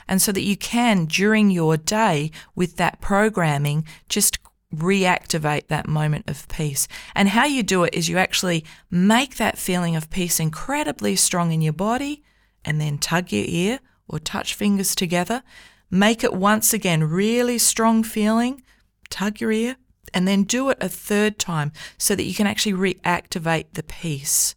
And 0.08 0.22
so 0.22 0.32
that 0.34 0.42
you 0.42 0.58
can, 0.58 1.06
during 1.06 1.50
your 1.50 1.78
day 1.78 2.32
with 2.56 2.76
that 2.78 3.00
programming, 3.00 3.86
just 4.10 4.39
reactivate 4.74 5.68
that 5.68 5.88
moment 5.88 6.30
of 6.30 6.48
peace. 6.48 6.88
And 7.16 7.30
how 7.30 7.46
you 7.46 7.64
do 7.64 7.84
it 7.84 7.94
is 7.94 8.10
you 8.10 8.18
actually 8.18 8.64
make 8.92 9.38
that 9.38 9.58
feeling 9.58 9.96
of 9.96 10.10
peace 10.10 10.40
incredibly 10.40 11.16
strong 11.16 11.52
in 11.52 11.62
your 11.62 11.74
body 11.74 12.24
and 12.64 12.80
then 12.80 12.98
tug 12.98 13.32
your 13.32 13.46
ear 13.48 13.80
or 14.08 14.20
touch 14.20 14.54
fingers 14.54 14.96
together. 14.96 15.44
Make 15.90 16.24
it 16.24 16.34
once 16.34 16.74
again 16.74 17.04
really 17.04 17.58
strong 17.58 18.04
feeling, 18.04 18.64
tug 19.10 19.40
your 19.40 19.52
ear, 19.52 19.78
and 20.14 20.28
then 20.28 20.44
do 20.44 20.70
it 20.70 20.78
a 20.82 20.90
third 20.90 21.40
time 21.40 21.72
so 21.98 22.16
that 22.16 22.24
you 22.24 22.34
can 22.34 22.48
actually 22.48 22.74
reactivate 22.74 23.74
the 23.74 23.84
peace 23.84 24.56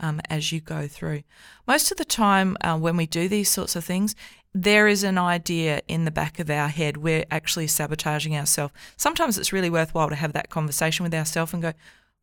um, 0.00 0.20
as 0.28 0.52
you 0.52 0.60
go 0.60 0.86
through. 0.86 1.22
Most 1.66 1.90
of 1.90 1.98
the 1.98 2.04
time, 2.04 2.56
uh, 2.60 2.78
when 2.78 2.96
we 2.96 3.06
do 3.06 3.28
these 3.28 3.48
sorts 3.48 3.76
of 3.76 3.84
things, 3.84 4.14
there 4.54 4.88
is 4.88 5.02
an 5.04 5.18
idea 5.18 5.82
in 5.88 6.04
the 6.04 6.10
back 6.10 6.38
of 6.38 6.50
our 6.50 6.68
head. 6.68 6.96
We're 6.96 7.24
actually 7.30 7.66
sabotaging 7.66 8.36
ourselves. 8.36 8.72
Sometimes 8.96 9.38
it's 9.38 9.52
really 9.52 9.70
worthwhile 9.70 10.08
to 10.08 10.14
have 10.14 10.32
that 10.32 10.50
conversation 10.50 11.04
with 11.04 11.14
ourselves 11.14 11.52
and 11.52 11.62
go, 11.62 11.72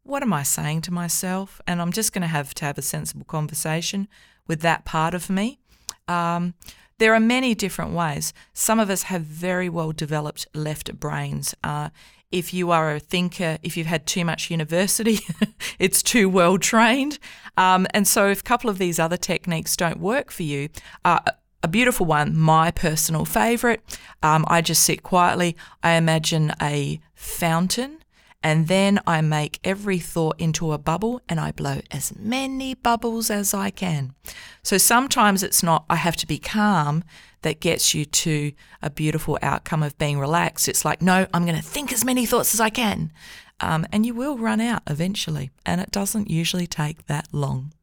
what 0.03 0.21
am 0.21 0.33
I 0.33 0.43
saying 0.43 0.81
to 0.81 0.93
myself? 0.93 1.61
And 1.65 1.81
I'm 1.81 1.91
just 1.91 2.13
going 2.13 2.21
to 2.21 2.27
have 2.27 2.53
to 2.55 2.65
have 2.65 2.77
a 2.77 2.83
sensible 2.83 3.25
conversation 3.25 4.07
with 4.47 4.61
that 4.61 4.85
part 4.85 5.13
of 5.13 5.29
me. 5.29 5.59
Um, 6.07 6.53
there 6.97 7.13
are 7.13 7.19
many 7.19 7.55
different 7.55 7.91
ways. 7.91 8.33
Some 8.53 8.79
of 8.79 8.89
us 8.89 9.03
have 9.03 9.23
very 9.23 9.67
well 9.67 9.91
developed 9.91 10.47
left 10.53 10.97
brains. 10.99 11.55
Uh, 11.63 11.89
if 12.31 12.53
you 12.53 12.71
are 12.71 12.95
a 12.95 12.99
thinker, 12.99 13.57
if 13.63 13.75
you've 13.77 13.87
had 13.87 14.05
too 14.05 14.23
much 14.25 14.51
university, 14.51 15.19
it's 15.79 16.01
too 16.01 16.29
well 16.29 16.57
trained. 16.57 17.19
Um, 17.57 17.87
and 17.93 18.07
so, 18.07 18.29
if 18.29 18.41
a 18.41 18.43
couple 18.43 18.69
of 18.69 18.77
these 18.77 18.99
other 18.99 19.17
techniques 19.17 19.75
don't 19.75 19.99
work 19.99 20.31
for 20.31 20.43
you, 20.43 20.69
uh, 21.03 21.19
a 21.65 21.67
beautiful 21.67 22.05
one, 22.05 22.37
my 22.37 22.69
personal 22.69 23.25
favourite, 23.25 23.81
um, 24.21 24.45
I 24.47 24.61
just 24.61 24.83
sit 24.83 25.01
quietly. 25.01 25.57
I 25.81 25.93
imagine 25.93 26.53
a 26.61 26.99
fountain 27.15 27.97
and 28.43 28.67
then 28.67 28.99
I 29.07 29.21
make 29.21 29.59
every 29.63 29.97
thought 29.97 30.39
into 30.39 30.73
a 30.73 30.77
bubble 30.77 31.21
and 31.27 31.39
I 31.39 31.51
blow 31.51 31.81
as 31.89 32.15
many 32.15 32.75
bubbles 32.75 33.31
as 33.31 33.55
I 33.55 33.71
can. 33.71 34.13
So 34.61 34.77
sometimes 34.77 35.41
it's 35.41 35.63
not, 35.63 35.85
I 35.89 35.95
have 35.95 36.15
to 36.17 36.27
be 36.27 36.37
calm 36.37 37.03
that 37.41 37.61
gets 37.61 37.95
you 37.95 38.05
to 38.05 38.51
a 38.83 38.91
beautiful 38.91 39.39
outcome 39.41 39.81
of 39.81 39.97
being 39.97 40.19
relaxed. 40.19 40.69
It's 40.69 40.85
like, 40.85 41.01
no, 41.01 41.25
I'm 41.33 41.45
going 41.45 41.57
to 41.57 41.63
think 41.63 41.91
as 41.91 42.05
many 42.05 42.27
thoughts 42.27 42.53
as 42.53 42.61
I 42.61 42.69
can. 42.69 43.11
Um, 43.59 43.87
and 43.91 44.05
you 44.05 44.13
will 44.13 44.37
run 44.37 44.61
out 44.61 44.83
eventually, 44.85 45.49
and 45.65 45.81
it 45.81 45.89
doesn't 45.89 46.29
usually 46.29 46.67
take 46.67 47.07
that 47.07 47.29
long. 47.31 47.73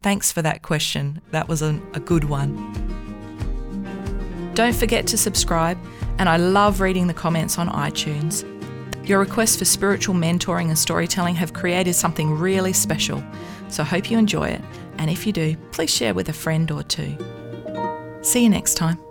Thanks 0.00 0.30
for 0.30 0.42
that 0.42 0.62
question. 0.62 1.22
That 1.32 1.48
was 1.48 1.62
a, 1.62 1.80
a 1.94 1.98
good 1.98 2.24
one. 2.24 3.15
Don't 4.56 4.74
forget 4.74 5.06
to 5.08 5.18
subscribe, 5.18 5.78
and 6.18 6.30
I 6.30 6.38
love 6.38 6.80
reading 6.80 7.08
the 7.08 7.12
comments 7.12 7.58
on 7.58 7.68
iTunes. 7.68 8.42
Your 9.06 9.18
requests 9.18 9.56
for 9.56 9.66
spiritual 9.66 10.14
mentoring 10.14 10.68
and 10.68 10.78
storytelling 10.78 11.34
have 11.34 11.52
created 11.52 11.92
something 11.92 12.32
really 12.32 12.72
special, 12.72 13.22
so 13.68 13.82
I 13.82 13.86
hope 13.86 14.10
you 14.10 14.16
enjoy 14.16 14.48
it. 14.48 14.62
And 14.96 15.10
if 15.10 15.26
you 15.26 15.32
do, 15.34 15.58
please 15.72 15.90
share 15.90 16.14
with 16.14 16.30
a 16.30 16.32
friend 16.32 16.70
or 16.70 16.82
two. 16.82 17.18
See 18.22 18.44
you 18.44 18.48
next 18.48 18.76
time. 18.76 19.05